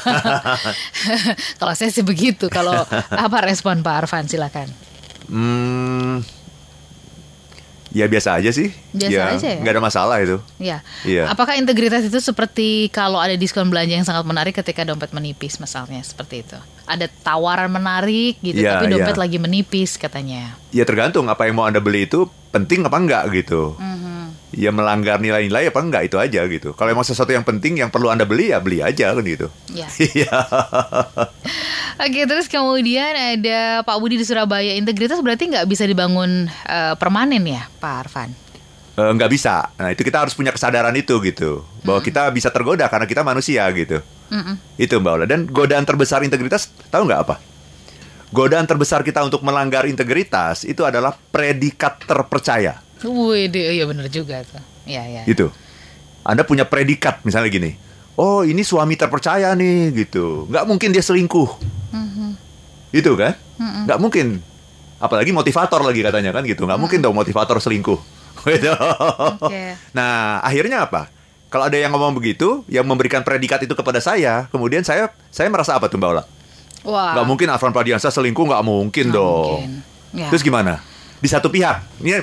kalau 1.60 1.76
saya 1.76 1.92
sih 1.92 2.00
begitu. 2.00 2.48
Kalau 2.48 2.80
apa 3.12 3.38
respon 3.44 3.84
Pak 3.84 4.08
Arfan 4.08 4.24
silakan. 4.24 4.72
Hmm, 5.28 6.24
ya 7.92 8.08
biasa 8.08 8.40
aja 8.40 8.50
sih. 8.50 8.72
Biasa 8.96 9.36
aja 9.36 9.48
ya? 9.52 9.58
nggak 9.60 9.72
ada 9.76 9.82
masalah 9.84 10.16
itu. 10.18 10.40
Ya. 10.56 10.80
Iya. 11.04 11.28
Apakah 11.28 11.60
integritas 11.60 12.02
itu 12.08 12.18
seperti 12.18 12.88
kalau 12.88 13.20
ada 13.20 13.36
diskon 13.36 13.68
belanja 13.68 13.94
yang 13.94 14.08
sangat 14.08 14.24
menarik 14.24 14.56
ketika 14.56 14.82
dompet 14.82 15.12
menipis 15.12 15.60
misalnya 15.60 16.00
seperti 16.00 16.42
itu? 16.42 16.58
Ada 16.88 17.06
tawaran 17.22 17.70
menarik 17.70 18.40
gitu 18.42 18.58
Iya, 18.58 18.80
tapi 18.80 18.90
dompet 18.90 19.16
iya. 19.16 19.22
lagi 19.22 19.38
menipis 19.38 20.00
katanya. 20.00 20.56
Ya 20.72 20.88
tergantung 20.88 21.28
apa 21.28 21.46
yang 21.46 21.60
mau 21.60 21.68
anda 21.68 21.78
beli 21.78 22.08
itu 22.08 22.26
penting 22.50 22.82
apa 22.88 22.96
enggak 22.96 23.24
gitu. 23.36 23.76
Mhm. 23.76 24.10
Ya 24.52 24.68
melanggar 24.68 25.16
nilai-nilai 25.16 25.72
apa 25.72 25.80
enggak 25.80 26.02
itu 26.12 26.16
aja 26.20 26.44
gitu. 26.48 26.76
Kalau 26.76 26.92
emang 26.92 27.04
sesuatu 27.04 27.32
yang 27.32 27.44
penting 27.44 27.80
yang 27.80 27.88
perlu 27.92 28.12
anda 28.12 28.24
beli 28.24 28.52
ya 28.52 28.58
beli 28.60 28.80
aja 28.80 29.12
kan 29.12 29.24
gitu. 29.24 29.48
Ya. 29.72 29.88
Iya. 30.00 30.32
Oke, 32.00 32.24
terus 32.24 32.48
kemudian 32.48 33.12
ada 33.12 33.84
Pak 33.84 33.96
Budi 34.00 34.16
di 34.16 34.24
Surabaya. 34.24 34.72
Integritas 34.76 35.20
berarti 35.20 35.52
nggak 35.52 35.66
bisa 35.68 35.84
dibangun 35.84 36.48
eh, 36.48 36.94
permanen 36.96 37.44
ya, 37.44 37.68
Pak 37.80 37.94
Arfan? 38.06 38.30
Eh, 38.92 39.10
nggak 39.16 39.30
bisa. 39.32 39.72
Nah 39.80 39.88
itu 39.92 40.04
kita 40.04 40.20
harus 40.20 40.36
punya 40.36 40.52
kesadaran 40.52 40.92
itu 40.92 41.16
gitu, 41.24 41.64
bahwa 41.80 42.00
kita 42.04 42.28
bisa 42.28 42.52
tergoda 42.52 42.84
karena 42.92 43.08
kita 43.08 43.24
manusia 43.24 43.64
gitu. 43.72 44.04
Mm-mm. 44.32 44.56
Itu 44.80 45.00
Mbak 45.00 45.12
Ola. 45.12 45.24
Dan 45.28 45.48
godaan 45.48 45.84
terbesar 45.84 46.24
integritas 46.24 46.72
tahu 46.88 47.08
nggak 47.08 47.20
apa? 47.24 47.36
Godaan 48.32 48.64
terbesar 48.64 49.04
kita 49.04 49.20
untuk 49.20 49.44
melanggar 49.44 49.84
integritas 49.84 50.64
itu 50.64 50.88
adalah 50.88 51.12
predikat 51.12 52.00
terpercaya. 52.08 52.80
Wih, 53.04 53.52
deh, 53.52 53.76
iya 53.76 53.84
bener 53.84 54.08
juga 54.08 54.40
tuh. 54.40 54.62
Iya, 54.88 55.04
iya. 55.04 55.22
Gitu. 55.28 55.52
Anda 56.24 56.46
punya 56.46 56.64
predikat 56.64 57.20
misalnya 57.28 57.52
gini. 57.52 57.76
Oh 58.22 58.46
ini 58.46 58.62
suami 58.62 58.94
terpercaya 58.94 59.50
nih 59.58 59.90
gitu. 60.06 60.46
Nggak 60.46 60.64
mungkin 60.70 60.94
dia 60.94 61.02
selingkuh. 61.02 61.50
Itu 62.94 63.18
kan? 63.18 63.34
Nggak 63.58 63.98
mungkin. 63.98 64.38
Apalagi 65.02 65.34
motivator 65.34 65.82
lagi 65.82 66.06
katanya 66.06 66.30
kan 66.30 66.46
gitu. 66.46 66.62
Nggak 66.62 66.78
mungkin 66.78 67.02
dong 67.02 67.18
motivator 67.18 67.58
selingkuh. 67.58 67.98
Gitu. 68.42 68.74
Oke. 69.38 69.78
Nah, 69.94 70.42
akhirnya 70.42 70.82
apa? 70.82 71.06
Kalau 71.46 71.68
ada 71.70 71.78
yang 71.78 71.94
ngomong 71.94 72.16
begitu, 72.18 72.66
yang 72.66 72.82
memberikan 72.82 73.22
predikat 73.22 73.62
itu 73.62 73.76
kepada 73.76 74.02
saya, 74.02 74.50
kemudian 74.50 74.82
saya 74.82 75.14
saya 75.30 75.46
merasa 75.46 75.78
apa 75.78 75.86
tuh 75.86 76.00
Mbak 76.00 76.10
Ola? 76.10 76.24
Wah. 76.82 77.12
Nggak 77.14 77.26
mungkin 77.28 77.46
Afran 77.54 77.70
Pradiansa 77.70 78.10
selingkuh, 78.10 78.42
nggak 78.42 78.64
mungkin 78.66 79.04
Nggak 79.12 79.14
dong. 79.14 79.60
mungkin. 79.62 79.70
Ya. 80.16 80.26
Terus 80.32 80.42
gimana? 80.42 80.82
Di 81.22 81.28
satu 81.30 81.54
pihak, 81.54 82.02
ini 82.02 82.18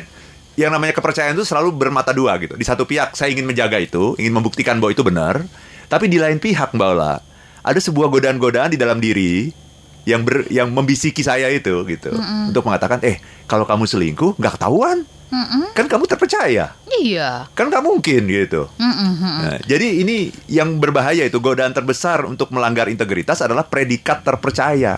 yang 0.60 0.76
namanya 0.76 0.92
kepercayaan 0.92 1.40
itu 1.40 1.48
selalu 1.48 1.72
bermata 1.72 2.12
dua 2.12 2.36
gitu. 2.42 2.60
Di 2.60 2.66
satu 2.68 2.84
pihak 2.84 3.16
saya 3.16 3.32
ingin 3.32 3.48
menjaga 3.48 3.80
itu, 3.80 4.18
ingin 4.20 4.34
membuktikan 4.36 4.76
bahwa 4.84 4.92
itu 4.92 5.06
benar, 5.08 5.48
tapi 5.90 6.06
di 6.06 6.22
lain 6.22 6.38
pihak 6.38 6.72
Mbak 6.72 6.90
Ola, 6.94 7.18
ada 7.60 7.80
sebuah 7.82 8.08
godaan-godaan 8.08 8.72
di 8.72 8.80
dalam 8.80 9.02
diri 9.02 9.50
yang 10.06 10.24
ber, 10.24 10.48
yang 10.48 10.70
membisiki 10.70 11.20
saya 11.20 11.50
itu 11.50 11.84
gitu, 11.86 12.14
untuk 12.48 12.64
mengatakan, 12.64 13.02
eh 13.02 13.18
kalau 13.46 13.66
kamu 13.66 13.84
selingkuh 13.84 14.38
nggak 14.38 14.56
ketahuan, 14.56 15.04
Mm-mm. 15.30 15.76
kan 15.78 15.86
kamu 15.86 16.06
terpercaya, 16.06 16.74
Iya. 16.90 17.46
kan 17.54 17.70
nggak 17.70 17.86
mungkin 17.86 18.26
gitu. 18.26 18.66
Mm-mm, 18.78 19.12
mm-mm. 19.18 19.36
Nah, 19.46 19.58
jadi 19.62 20.02
ini 20.02 20.30
yang 20.48 20.78
berbahaya 20.78 21.26
itu 21.26 21.38
godaan 21.38 21.74
terbesar 21.74 22.26
untuk 22.26 22.50
melanggar 22.50 22.90
integritas 22.90 23.42
adalah 23.42 23.66
predikat 23.66 24.22
terpercaya. 24.22 24.98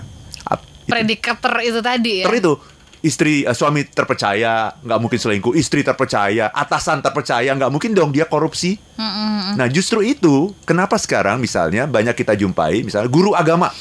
Itu- 0.82 0.98
Predikator 0.98 1.54
itu 1.62 1.80
tadi 1.80 2.14
ya. 2.20 2.26
ter 2.28 2.36
itu 2.42 2.54
istri 3.02 3.44
eh, 3.44 3.54
suami 3.54 3.86
terpercaya 3.86 4.78
nggak 4.82 5.00
mungkin 5.02 5.20
selingkuh, 5.20 5.54
istri 5.58 5.82
terpercaya, 5.82 6.54
atasan 6.54 7.02
terpercaya 7.02 7.50
nggak 7.54 7.72
mungkin 7.74 7.92
dong 7.98 8.14
dia 8.14 8.30
korupsi. 8.30 8.78
Mm-mm. 8.98 9.58
Nah 9.58 9.68
justru 9.68 10.06
itu 10.06 10.54
kenapa 10.64 10.96
sekarang 11.02 11.42
misalnya 11.42 11.90
banyak 11.90 12.14
kita 12.14 12.38
jumpai 12.38 12.86
misalnya 12.86 13.10
guru 13.10 13.34
agama, 13.34 13.74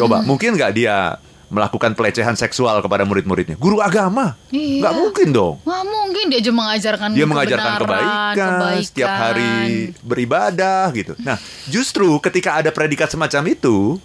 coba 0.00 0.24
mungkin 0.24 0.56
nggak 0.56 0.72
dia 0.72 1.20
melakukan 1.52 1.92
pelecehan 1.92 2.32
seksual 2.32 2.80
kepada 2.80 3.04
murid-muridnya? 3.04 3.60
Guru 3.60 3.84
agama 3.84 4.40
Iya. 4.48 4.80
nggak 4.88 4.94
mungkin 4.96 5.28
dong. 5.36 5.54
Wah 5.68 5.84
mungkin 5.84 6.32
dia 6.32 6.40
cuma 6.40 6.72
mengajarkan 6.72 7.12
Dia 7.12 7.26
mengajarkan 7.28 7.72
kebenaran, 7.76 8.08
kebaikan, 8.32 8.80
setiap 8.80 9.12
hari 9.12 9.52
beribadah 10.00 10.88
gitu. 10.96 11.12
Nah, 11.20 11.36
justru 11.68 12.08
ketika 12.24 12.56
ada 12.56 12.72
predikat 12.72 13.12
semacam 13.12 13.52
itu, 13.52 14.00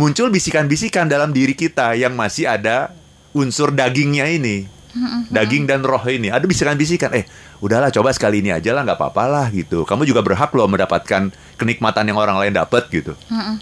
muncul 0.00 0.32
bisikan-bisikan 0.32 1.04
dalam 1.04 1.28
diri 1.28 1.52
kita 1.52 1.92
yang 1.92 2.16
masih 2.16 2.48
ada 2.48 2.96
unsur 3.32 3.70
dagingnya 3.70 4.28
ini. 4.28 4.66
Daging 5.28 5.64
dan 5.64 5.80
roh 5.80 6.00
ini. 6.04 6.26
Ada 6.26 6.42
bisikan-bisikan, 6.42 7.12
eh 7.12 7.22
udahlah 7.58 7.88
coba 7.88 8.10
sekali 8.10 8.40
ini 8.40 8.50
aja 8.50 8.72
lah, 8.72 8.82
nggak 8.82 8.98
apa-apa 8.98 9.24
lah 9.24 9.46
gitu. 9.48 9.84
Kamu 9.84 10.02
juga 10.02 10.20
berhak 10.20 10.50
loh 10.50 10.66
mendapatkan 10.66 11.28
kenikmatan 11.54 12.04
yang 12.04 12.18
orang 12.18 12.34
lain 12.36 12.52
dapat 12.52 12.88
gitu. 12.88 13.14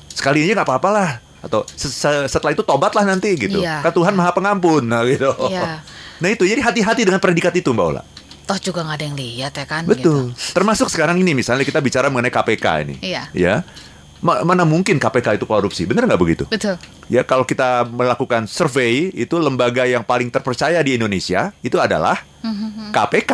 Sekali 0.08 0.42
aja 0.42 0.56
nggak 0.56 0.64
apa-apa 0.64 0.88
lah. 0.88 1.10
Atau 1.44 1.62
se- 1.68 1.92
se- 1.92 2.26
setelah 2.26 2.50
itu 2.50 2.64
tobatlah 2.64 3.04
nanti 3.04 3.36
gitu. 3.36 3.60
Iya. 3.60 3.78
Kan 3.80 3.92
Tuhan 3.92 4.14
maha 4.14 4.32
pengampun. 4.32 4.82
Nah 4.82 5.04
gitu. 5.04 5.30
Iya. 5.46 5.82
Nah 6.16 6.32
itu, 6.32 6.48
jadi 6.48 6.64
hati-hati 6.64 7.04
dengan 7.04 7.20
predikat 7.20 7.52
itu 7.52 7.76
Mbak 7.76 7.86
Ola. 7.86 8.00
Toh 8.48 8.56
juga 8.56 8.80
nggak 8.80 8.96
ada 8.96 9.04
yang 9.04 9.16
lihat 9.20 9.52
ya 9.52 9.66
kan. 9.68 9.84
Betul. 9.84 10.32
Termasuk 10.32 10.88
sekarang 10.88 11.20
ini 11.20 11.36
misalnya 11.36 11.60
kita 11.60 11.84
bicara 11.84 12.08
mengenai 12.08 12.32
KPK 12.32 12.66
ini. 12.88 12.94
Iya. 13.04 13.28
Ya. 13.36 13.54
Ma- 14.24 14.40
mana 14.40 14.64
mungkin 14.64 14.96
KPK 14.96 15.36
itu 15.36 15.44
korupsi? 15.44 15.84
Benar 15.84 16.08
nggak 16.08 16.16
begitu? 16.16 16.48
Betul. 16.48 16.80
Ya 17.06 17.22
kalau 17.22 17.46
kita 17.46 17.86
melakukan 17.86 18.50
survei 18.50 19.14
itu 19.14 19.38
lembaga 19.38 19.86
yang 19.86 20.02
paling 20.02 20.26
terpercaya 20.26 20.82
di 20.82 20.98
Indonesia 20.98 21.54
itu 21.60 21.78
adalah 21.78 22.18
KPK. 22.90 23.32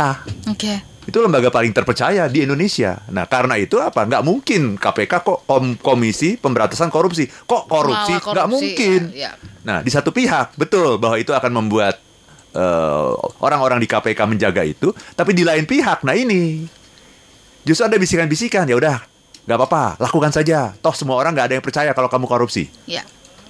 Oke. 0.53 0.75
Itu 1.03 1.19
lembaga 1.19 1.51
paling 1.51 1.73
terpercaya 1.73 2.29
di 2.29 2.45
Indonesia. 2.45 3.01
Nah 3.09 3.25
karena 3.25 3.57
itu 3.57 3.81
apa? 3.81 4.05
Nggak 4.05 4.23
mungkin 4.23 4.63
KPK 4.77 5.13
kok 5.19 5.39
kom- 5.45 5.75
komisi 5.75 6.37
pemberantasan 6.37 6.93
korupsi. 6.93 7.27
Kok 7.27 7.65
korupsi? 7.65 8.13
Korupsi, 8.15 8.31
Nggak 8.31 8.49
mungkin. 8.49 9.01
ya, 9.11 9.33
ya. 9.35 9.65
Nah 9.65 9.81
di 9.81 9.91
satu 9.91 10.13
pihak 10.13 10.55
betul 10.55 11.01
bahwa 11.01 11.17
itu 11.17 11.33
akan 11.33 11.51
membuat 11.51 11.97
eh, 12.53 13.11
orang-orang 13.41 13.81
di 13.81 13.89
KPK 13.89 14.21
menjaga 14.29 14.63
itu. 14.63 14.93
Tapi 15.17 15.33
di 15.33 15.43
lain 15.43 15.65
pihak, 15.65 16.05
nah 16.05 16.13
ini 16.13 16.69
justru 17.65 17.89
ada 17.89 17.97
bisikan-bisikan. 17.97 18.69
Ya 18.69 18.77
udah, 18.77 19.01
nggak 19.49 19.59
apa-apa, 19.59 19.97
lakukan 19.99 20.31
saja. 20.31 20.77
Toh 20.79 20.93
semua 20.93 21.17
orang 21.17 21.33
nggak 21.33 21.47
ada 21.49 21.55
yang 21.57 21.65
percaya 21.65 21.91
kalau 21.97 22.13
kamu 22.13 22.29
korupsi. 22.29 22.69
Ya. 22.85 23.03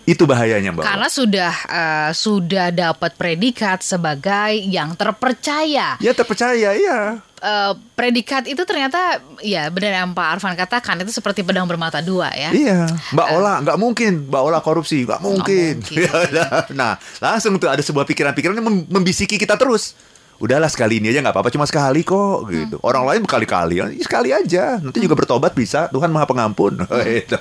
Itu 0.03 0.27
bahayanya 0.27 0.75
Mbak. 0.75 0.83
Karena 0.83 1.09
sudah 1.09 1.53
eh, 1.71 2.11
sudah 2.15 2.75
dapat 2.75 3.15
predikat 3.15 3.87
sebagai 3.87 4.59
yang 4.67 4.99
terpercaya. 4.99 5.95
Ya 6.03 6.13
terpercaya 6.13 6.75
ya. 6.75 7.23
Eh, 7.43 7.73
predikat 7.99 8.47
itu 8.47 8.63
ternyata 8.63 9.19
ya 9.43 9.67
benar 9.67 10.07
yang 10.07 10.15
Pak 10.15 10.39
Arfan 10.39 10.55
katakan 10.55 11.03
itu 11.03 11.11
seperti 11.11 11.43
pedang 11.43 11.67
bermata 11.67 11.99
dua 11.99 12.31
ya. 12.31 12.55
Iya, 12.55 12.87
Mbak 13.15 13.29
Ola 13.35 13.55
nggak 13.67 13.79
mungkin, 13.83 14.13
Mbak 14.31 14.43
Ola 14.47 14.59
korupsi 14.63 15.03
nggak 15.03 15.19
mungkin. 15.19 15.83
mungkin. 15.83 16.07
Ya, 16.07 16.47
nah, 16.79 16.95
langsung 17.19 17.59
tuh 17.59 17.67
ada 17.67 17.83
sebuah 17.83 18.07
pikiran-pikiran 18.07 18.55
yang 18.59 18.67
mem- 18.67 18.87
membisiki 18.87 19.39
kita 19.39 19.59
terus. 19.59 19.99
Udahlah 20.39 20.71
sekali 20.71 20.99
ini 20.99 21.13
aja 21.13 21.21
nggak 21.23 21.35
apa-apa, 21.35 21.51
cuma 21.53 21.67
sekali 21.69 22.03
kok 22.03 22.49
gitu. 22.51 22.77
Orang 22.83 23.07
lain 23.07 23.23
berkali-kali, 23.23 23.79
ya, 23.79 23.87
sekali 24.03 24.35
aja. 24.35 24.81
Nanti 24.83 24.99
juga 24.99 25.15
bertobat 25.15 25.55
bisa, 25.55 25.87
Tuhan 25.93 26.11
maha 26.11 26.27
pengampun. 26.27 26.83
Gitu. 27.13 27.39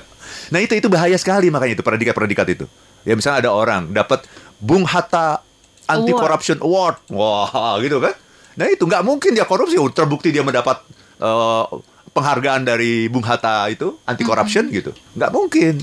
Nah 0.52 0.58
itu 0.60 0.74
itu 0.76 0.88
bahaya 0.88 1.16
sekali 1.16 1.48
makanya 1.48 1.80
itu 1.80 1.84
predikat-predikat 1.84 2.46
itu. 2.56 2.64
Ya 3.02 3.16
misalnya 3.18 3.48
ada 3.48 3.50
orang 3.52 3.90
dapat 3.90 4.24
Bung 4.62 4.86
Hatta 4.86 5.42
Anti 5.90 6.12
Corruption 6.14 6.62
Award, 6.62 7.02
wah 7.10 7.76
gitu 7.82 7.98
kan? 7.98 8.14
Nah 8.56 8.66
itu 8.70 8.84
nggak 8.86 9.02
mungkin 9.02 9.34
dia 9.34 9.44
korupsi, 9.44 9.76
Oh, 9.80 9.90
terbukti 9.90 10.30
dia 10.30 10.44
mendapat 10.46 10.80
eh, 11.20 11.64
penghargaan 12.12 12.62
dari 12.68 13.08
Bung 13.08 13.24
Hatta 13.24 13.66
itu 13.72 13.96
anti 14.04 14.22
corruption 14.22 14.68
gitu, 14.68 14.92
nggak 15.16 15.32
mungkin. 15.32 15.80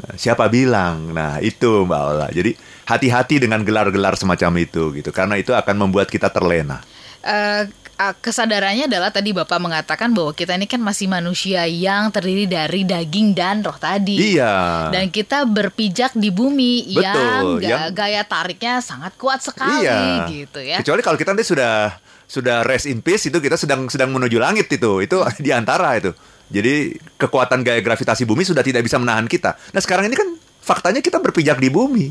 Nah, 0.00 0.16
siapa 0.16 0.48
bilang? 0.48 1.12
Nah, 1.12 1.44
itu 1.44 1.84
Mbak 1.84 2.00
Ola. 2.00 2.26
Jadi 2.32 2.56
hati-hati 2.88 3.42
dengan 3.42 3.60
gelar-gelar 3.64 4.16
semacam 4.16 4.52
itu 4.60 4.94
gitu 4.96 5.10
karena 5.10 5.36
itu 5.36 5.52
akan 5.56 5.76
membuat 5.76 6.08
kita 6.08 6.28
terlena. 6.32 6.80
Eh, 7.20 7.68
eh, 8.00 8.14
kesadarannya 8.16 8.88
adalah 8.88 9.12
tadi 9.12 9.36
Bapak 9.36 9.60
mengatakan 9.60 10.08
bahwa 10.16 10.32
kita 10.32 10.56
ini 10.56 10.64
kan 10.64 10.80
masih 10.80 11.04
manusia 11.04 11.68
yang 11.68 12.08
terdiri 12.08 12.48
dari 12.48 12.88
daging 12.88 13.36
dan 13.36 13.60
roh 13.60 13.76
tadi. 13.76 14.36
Iya. 14.36 14.88
Dan 14.88 15.12
kita 15.12 15.44
berpijak 15.44 16.16
di 16.16 16.32
bumi 16.32 16.96
Betul, 16.96 17.04
yang, 17.04 17.44
ga- 17.60 17.68
yang- 17.68 17.92
gaya 17.92 18.22
tariknya 18.24 18.80
sangat 18.80 19.12
kuat 19.20 19.44
sekali 19.44 19.84
iya. 19.84 20.24
gitu 20.32 20.64
ya. 20.64 20.80
Kecuali 20.80 21.04
kalau 21.04 21.20
kita 21.20 21.36
nanti 21.36 21.44
sudah 21.44 21.92
sudah 22.24 22.62
rest 22.64 22.86
in 22.86 23.04
peace 23.04 23.26
itu 23.26 23.36
kita 23.42 23.60
sedang 23.60 23.90
sedang 23.92 24.08
menuju 24.16 24.40
langit 24.40 24.72
itu. 24.72 25.04
Itu 25.04 25.20
di 25.44 25.52
antara 25.52 26.00
itu. 26.00 26.16
Jadi 26.50 26.98
kekuatan 27.14 27.62
gaya 27.62 27.78
gravitasi 27.78 28.26
bumi 28.26 28.42
sudah 28.42 28.64
tidak 28.64 28.82
bisa 28.82 28.98
menahan 28.98 29.30
kita. 29.30 29.54
Nah, 29.70 29.78
sekarang 29.78 30.10
ini 30.10 30.18
kan 30.18 30.39
faktanya 30.60 31.00
kita 31.00 31.18
berpijak 31.18 31.58
di 31.58 31.68
bumi. 31.68 32.06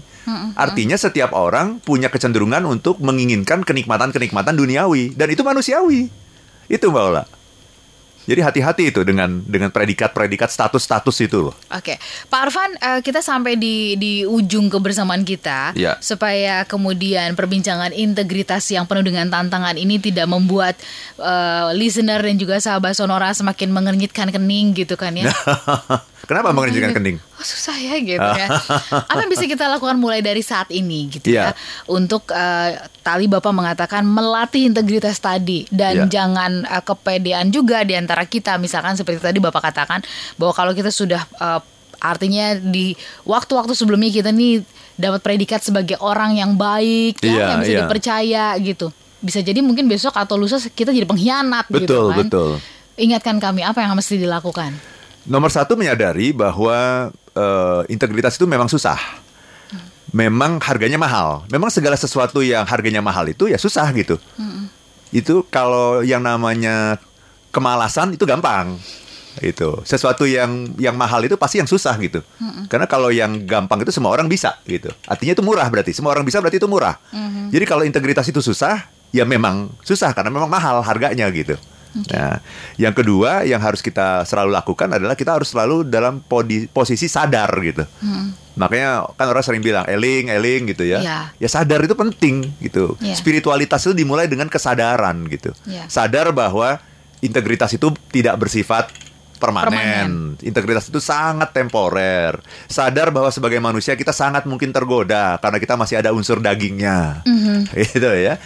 Artinya 0.53 0.93
setiap 0.93 1.33
orang 1.33 1.81
punya 1.81 2.09
kecenderungan 2.11 2.61
untuk 2.65 3.01
menginginkan 3.01 3.65
kenikmatan-kenikmatan 3.65 4.53
duniawi 4.53 5.17
dan 5.17 5.29
itu 5.33 5.41
manusiawi. 5.41 6.09
Itu 6.69 6.93
Mbak 6.93 7.03
Ola. 7.09 7.23
Jadi 8.29 8.45
hati-hati 8.45 8.93
itu 8.93 9.01
dengan 9.01 9.41
dengan 9.41 9.73
predikat-predikat 9.73 10.53
status-status 10.53 11.17
itu 11.25 11.49
loh. 11.49 11.55
Oke, 11.73 11.97
Pak 12.29 12.39
Arfan, 12.45 12.71
eh, 12.77 13.01
kita 13.01 13.25
sampai 13.25 13.57
di 13.57 13.97
di 13.97 14.21
ujung 14.21 14.69
kebersamaan 14.69 15.25
kita, 15.25 15.73
Iya. 15.73 15.97
supaya 15.97 16.61
kemudian 16.69 17.33
perbincangan 17.33 17.89
integritas 17.89 18.69
yang 18.69 18.85
penuh 18.85 19.01
dengan 19.01 19.33
tantangan 19.33 19.73
ini 19.81 19.97
tidak 19.97 20.29
membuat 20.29 20.77
eh, 21.17 21.73
listener 21.73 22.21
dan 22.21 22.37
juga 22.37 22.61
sahabat 22.61 22.93
sonora 22.93 23.33
semakin 23.33 23.73
mengernyitkan 23.73 24.29
kening 24.29 24.77
gitu 24.77 24.93
kan 24.93 25.17
ya? 25.17 25.25
Kenapa 26.29 26.53
mengerjakan 26.53 26.93
kening? 26.93 27.17
Oh, 27.17 27.41
susah 27.41 27.73
ya 27.73 27.97
gitu 27.97 28.21
ya. 28.21 28.47
Apa 29.09 29.17
yang 29.17 29.33
bisa 29.33 29.49
kita 29.49 29.65
lakukan 29.65 29.97
mulai 29.97 30.21
dari 30.21 30.45
saat 30.45 30.69
ini 30.69 31.09
gitu 31.09 31.25
Iya. 31.25 31.49
ya? 31.49 31.51
Untuk 31.89 32.29
eh, 32.29 32.77
tali 33.01 33.25
Bapak 33.25 33.49
mengatakan 33.49 34.05
melatih 34.05 34.69
integritas 34.69 35.17
tadi 35.17 35.65
dan 35.73 36.05
Iya. 36.05 36.21
jangan 36.21 36.69
eh, 36.69 36.83
kepedean 36.85 37.49
juga 37.49 37.81
di 37.81 37.97
antara 37.97 38.29
kita. 38.29 38.61
Misalkan 38.61 38.93
seperti 38.93 39.17
tadi 39.17 39.41
Bapak 39.41 39.73
katakan 39.73 40.05
bahwa 40.37 40.53
kalau 40.53 40.77
kita 40.77 40.93
sudah 40.93 41.25
eh, 41.25 41.61
artinya 41.97 42.53
di 42.55 42.93
waktu-waktu 43.25 43.73
sebelumnya 43.73 44.13
kita 44.13 44.29
nih 44.29 44.61
dapat 44.95 45.25
predikat 45.25 45.59
sebagai 45.59 45.97
orang 45.97 46.37
yang 46.37 46.53
baik 46.53 47.17
ya, 47.19 47.25
Iya, 47.25 47.45
yang 47.47 47.59
bisa 47.59 47.73
iya. 47.73 47.79
dipercaya 47.81 48.45
gitu. 48.61 48.93
Bisa 49.17 49.41
jadi 49.41 49.59
mungkin 49.59 49.89
besok 49.89 50.13
atau 50.13 50.37
lusa 50.37 50.61
kita 50.61 50.93
jadi 50.93 51.09
pengkhianat 51.09 51.65
gitu 51.67 51.89
Betul, 51.89 52.05
kan. 52.13 52.17
betul. 52.21 52.51
Ingatkan 52.95 53.41
kami 53.41 53.65
apa 53.65 53.81
yang 53.81 53.97
mesti 53.97 54.13
dilakukan. 54.15 54.98
Nomor 55.29 55.53
satu 55.53 55.77
menyadari 55.77 56.33
bahwa 56.33 57.09
eh, 57.37 57.81
integritas 57.93 58.35
itu 58.35 58.49
memang 58.49 58.65
susah. 58.65 58.97
Memang 60.09 60.57
harganya 60.65 60.97
mahal. 60.97 61.45
Memang 61.53 61.69
segala 61.69 61.93
sesuatu 61.93 62.41
yang 62.41 62.65
harganya 62.65 62.97
mahal 62.97 63.29
itu 63.29 63.45
ya 63.45 63.61
susah 63.61 63.85
gitu. 63.93 64.17
Itu 65.13 65.45
kalau 65.53 66.01
yang 66.01 66.25
namanya 66.25 66.97
kemalasan 67.53 68.17
itu 68.17 68.25
gampang. 68.25 68.73
Itu 69.39 69.85
sesuatu 69.85 70.25
yang 70.25 70.73
yang 70.81 70.97
mahal 70.97 71.21
itu 71.29 71.37
pasti 71.37 71.61
yang 71.61 71.69
susah 71.69 71.93
gitu. 72.01 72.25
Karena 72.65 72.89
kalau 72.89 73.13
yang 73.13 73.45
gampang 73.45 73.85
itu 73.85 73.93
semua 73.93 74.09
orang 74.09 74.25
bisa 74.25 74.57
gitu. 74.65 74.89
Artinya 75.05 75.37
itu 75.37 75.45
murah 75.45 75.69
berarti. 75.69 75.93
Semua 75.93 76.17
orang 76.17 76.25
bisa 76.25 76.41
berarti 76.41 76.57
itu 76.57 76.65
murah. 76.65 76.97
Jadi 77.53 77.65
kalau 77.69 77.85
integritas 77.85 78.25
itu 78.25 78.41
susah, 78.41 78.89
ya 79.13 79.29
memang 79.29 79.69
susah 79.85 80.09
karena 80.17 80.33
memang 80.33 80.49
mahal 80.49 80.81
harganya 80.81 81.29
gitu. 81.29 81.53
Nah, 81.89 82.37
yang 82.77 82.93
kedua 82.93 83.41
yang 83.49 83.57
harus 83.57 83.81
kita 83.81 84.21
selalu 84.21 84.53
lakukan 84.53 84.93
adalah 84.93 85.17
kita 85.17 85.33
harus 85.33 85.49
selalu 85.49 85.89
dalam 85.89 86.21
podi- 86.21 86.69
posisi 86.69 87.09
sadar 87.09 87.49
gitu. 87.65 87.81
Makanya 88.59 89.09
kan 89.15 89.25
orang 89.31 89.41
sering 89.41 89.63
bilang 89.63 89.87
eling, 89.89 90.29
eling 90.29 90.69
gitu 90.69 90.85
ya. 90.85 90.99
Iya. 91.01 91.19
Ya 91.39 91.49
sadar 91.49 91.81
itu 91.81 91.95
penting 91.97 92.53
gitu. 92.61 92.93
Iya. 93.01 93.15
Spiritualitas 93.17 93.81
itu 93.89 93.97
dimulai 93.97 94.29
dengan 94.29 94.51
kesadaran 94.51 95.25
gitu. 95.31 95.49
Iya. 95.65 95.89
Sadar 95.89 96.29
bahwa 96.29 96.77
integritas 97.25 97.73
itu 97.73 97.89
tidak 98.13 98.37
bersifat 98.37 98.91
permanen. 99.39 99.71
Permanen. 99.71 100.11
Integritas 100.43 100.91
itu 100.91 100.99
sangat 100.99 101.55
temporer. 101.55 102.35
Sadar 102.67 103.09
bahwa 103.09 103.31
sebagai 103.31 103.57
manusia 103.63 103.95
kita 103.95 104.11
sangat 104.11 104.43
mungkin 104.43 104.75
tergoda 104.75 105.39
karena 105.39 105.57
kita 105.57 105.73
masih 105.79 106.03
ada 106.03 106.11
unsur 106.11 106.43
dagingnya. 106.43 107.23
Gitu 107.95 108.11
ya. 108.13 108.37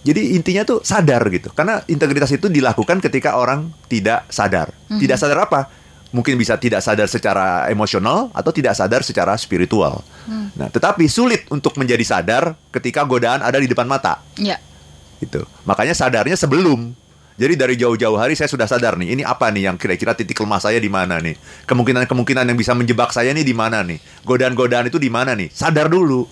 Jadi 0.00 0.32
intinya 0.32 0.64
tuh 0.64 0.80
sadar 0.80 1.20
gitu. 1.28 1.52
Karena 1.52 1.84
integritas 1.84 2.32
itu 2.32 2.48
dilakukan 2.48 3.04
ketika 3.04 3.36
orang 3.36 3.68
tidak 3.90 4.24
sadar. 4.32 4.72
Tidak 4.88 5.16
sadar 5.20 5.44
apa? 5.44 5.68
Mungkin 6.10 6.34
bisa 6.34 6.58
tidak 6.58 6.82
sadar 6.82 7.06
secara 7.06 7.70
emosional 7.70 8.34
atau 8.34 8.50
tidak 8.50 8.74
sadar 8.74 9.06
secara 9.06 9.36
spiritual. 9.38 10.02
Nah, 10.58 10.66
tetapi 10.72 11.06
sulit 11.06 11.46
untuk 11.52 11.78
menjadi 11.78 12.02
sadar 12.02 12.56
ketika 12.74 13.06
godaan 13.06 13.44
ada 13.44 13.60
di 13.60 13.70
depan 13.70 13.86
mata. 13.86 14.18
Ya. 14.40 14.58
Gitu. 15.20 15.44
Makanya 15.68 15.94
sadarnya 15.94 16.34
sebelum. 16.34 16.96
Jadi 17.40 17.56
dari 17.56 17.72
jauh-jauh 17.72 18.20
hari 18.20 18.36
saya 18.36 18.52
sudah 18.52 18.68
sadar 18.68 19.00
nih, 19.00 19.16
ini 19.16 19.22
apa 19.24 19.48
nih 19.48 19.72
yang 19.72 19.80
kira-kira 19.80 20.12
titik 20.12 20.36
lemah 20.44 20.60
saya 20.60 20.76
di 20.76 20.92
mana 20.92 21.16
nih? 21.24 21.40
Kemungkinan-kemungkinan 21.64 22.44
yang 22.44 22.58
bisa 22.58 22.76
menjebak 22.76 23.16
saya 23.16 23.32
nih 23.32 23.46
di 23.46 23.56
mana 23.56 23.80
nih? 23.80 23.96
Godaan-godaan 24.28 24.92
itu 24.92 25.00
di 25.00 25.08
mana 25.08 25.32
nih? 25.32 25.48
Sadar 25.48 25.88
dulu. 25.88 26.28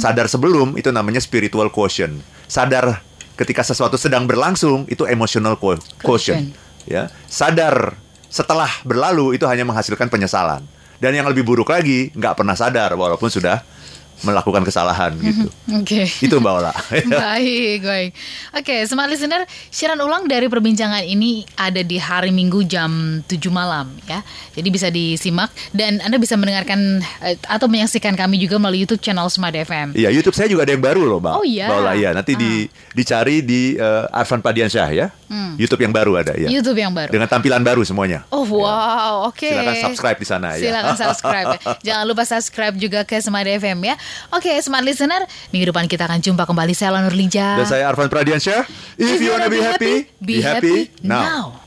Sadar 0.00 0.32
sebelum 0.32 0.78
itu 0.80 0.88
namanya 0.94 1.20
spiritual 1.20 1.68
quotient. 1.68 2.24
Sadar 2.52 3.00
ketika 3.32 3.64
sesuatu 3.64 3.96
sedang 3.96 4.28
berlangsung 4.28 4.84
itu 4.92 5.08
emotional 5.08 5.56
quo- 5.56 5.80
quotient. 6.04 6.52
Ya, 6.84 7.08
sadar 7.24 7.96
setelah 8.28 8.68
berlalu 8.84 9.40
itu 9.40 9.48
hanya 9.48 9.64
menghasilkan 9.64 10.12
penyesalan. 10.12 10.60
Dan 11.00 11.16
yang 11.16 11.24
lebih 11.24 11.42
buruk 11.42 11.72
lagi 11.72 12.12
nggak 12.12 12.36
pernah 12.36 12.52
sadar 12.52 12.92
walaupun 12.92 13.32
sudah 13.32 13.64
melakukan 14.22 14.62
kesalahan 14.62 15.14
gitu. 15.18 15.46
Oke. 15.78 16.06
Itu 16.22 16.38
Mbak 16.38 16.52
Ola. 16.54 16.72
baik, 17.22 17.80
baik. 17.82 18.10
Oke, 18.54 18.74
smart 18.86 19.10
listener, 19.10 19.44
siaran 19.68 19.98
ulang 19.98 20.30
dari 20.30 20.46
perbincangan 20.46 21.02
ini 21.02 21.42
ada 21.58 21.82
di 21.82 21.98
hari 21.98 22.30
Minggu 22.30 22.62
jam 22.66 23.20
7 23.26 23.38
malam 23.50 23.90
ya. 24.06 24.22
Jadi 24.54 24.68
bisa 24.70 24.88
disimak 24.88 25.50
dan 25.74 25.98
Anda 26.00 26.16
bisa 26.22 26.38
mendengarkan 26.38 27.02
eh, 27.22 27.36
atau 27.46 27.66
menyaksikan 27.66 28.14
kami 28.14 28.38
juga 28.38 28.56
melalui 28.62 28.86
YouTube 28.86 29.02
channel 29.02 29.26
Smart 29.28 29.54
FM. 29.54 29.94
Iya, 29.98 30.14
YouTube 30.14 30.38
saya 30.38 30.46
juga 30.46 30.64
ada 30.64 30.72
yang 30.72 30.82
baru 30.82 31.02
loh, 31.04 31.18
Mbak. 31.18 31.34
Oh, 31.36 31.44
iya. 31.44 31.66
Mbak 31.68 31.78
Ola, 31.82 31.92
iya. 31.98 32.10
Nanti 32.14 32.32
di, 32.38 32.66
dicari 32.94 33.42
di 33.42 33.74
eh, 33.76 34.04
Arfan 34.14 34.40
Padiansyah 34.40 34.88
ya. 34.94 35.08
YouTube 35.56 35.80
yang 35.84 35.92
baru 35.92 36.20
ada 36.20 36.36
ya. 36.36 36.48
YouTube 36.48 36.76
yang 36.76 36.92
baru. 36.92 37.08
Dengan 37.08 37.28
tampilan 37.28 37.62
baru 37.64 37.82
semuanya. 37.84 38.24
Oh 38.28 38.44
wow, 38.44 39.28
oke. 39.32 39.48
Silakan 39.48 39.76
subscribe 39.80 40.18
di 40.20 40.26
sana 40.28 40.48
ya. 40.56 40.68
Silakan 40.68 40.96
subscribe. 40.96 41.48
Jangan 41.86 42.04
lupa 42.04 42.22
subscribe 42.28 42.76
juga 42.76 43.00
ke 43.08 43.16
Smart 43.20 43.48
FM 43.48 43.78
ya. 43.84 43.94
Oke, 44.32 44.56
Smart 44.64 44.84
Listener, 44.84 45.24
minggu 45.52 45.70
depan 45.70 45.86
kita 45.86 46.08
akan 46.08 46.20
jumpa 46.20 46.48
kembali. 46.48 46.72
Saya 46.72 46.96
Lana 46.96 47.08
Nurlija. 47.08 47.60
Dan 47.60 47.68
saya 47.68 47.88
Arfan 47.90 48.08
Pradiansyah. 48.08 48.64
If, 48.96 49.20
you 49.20 49.32
wanna 49.32 49.52
be 49.52 49.60
happy, 49.60 49.94
be 50.20 50.40
happy 50.40 50.90
now. 51.04 51.60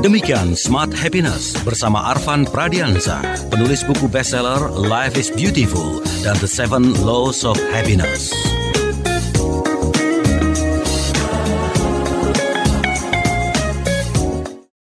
Demikian 0.00 0.56
Smart 0.56 0.96
Happiness 0.96 1.52
bersama 1.60 2.08
Arfan 2.08 2.48
Pradiansa, 2.48 3.20
penulis 3.52 3.84
buku 3.84 4.08
bestseller 4.08 4.72
Life 4.72 5.20
is 5.20 5.28
Beautiful 5.28 6.00
dan 6.24 6.40
The 6.40 6.48
Seven 6.48 6.96
Laws 7.04 7.44
of 7.44 7.60
Happiness. 7.68 8.32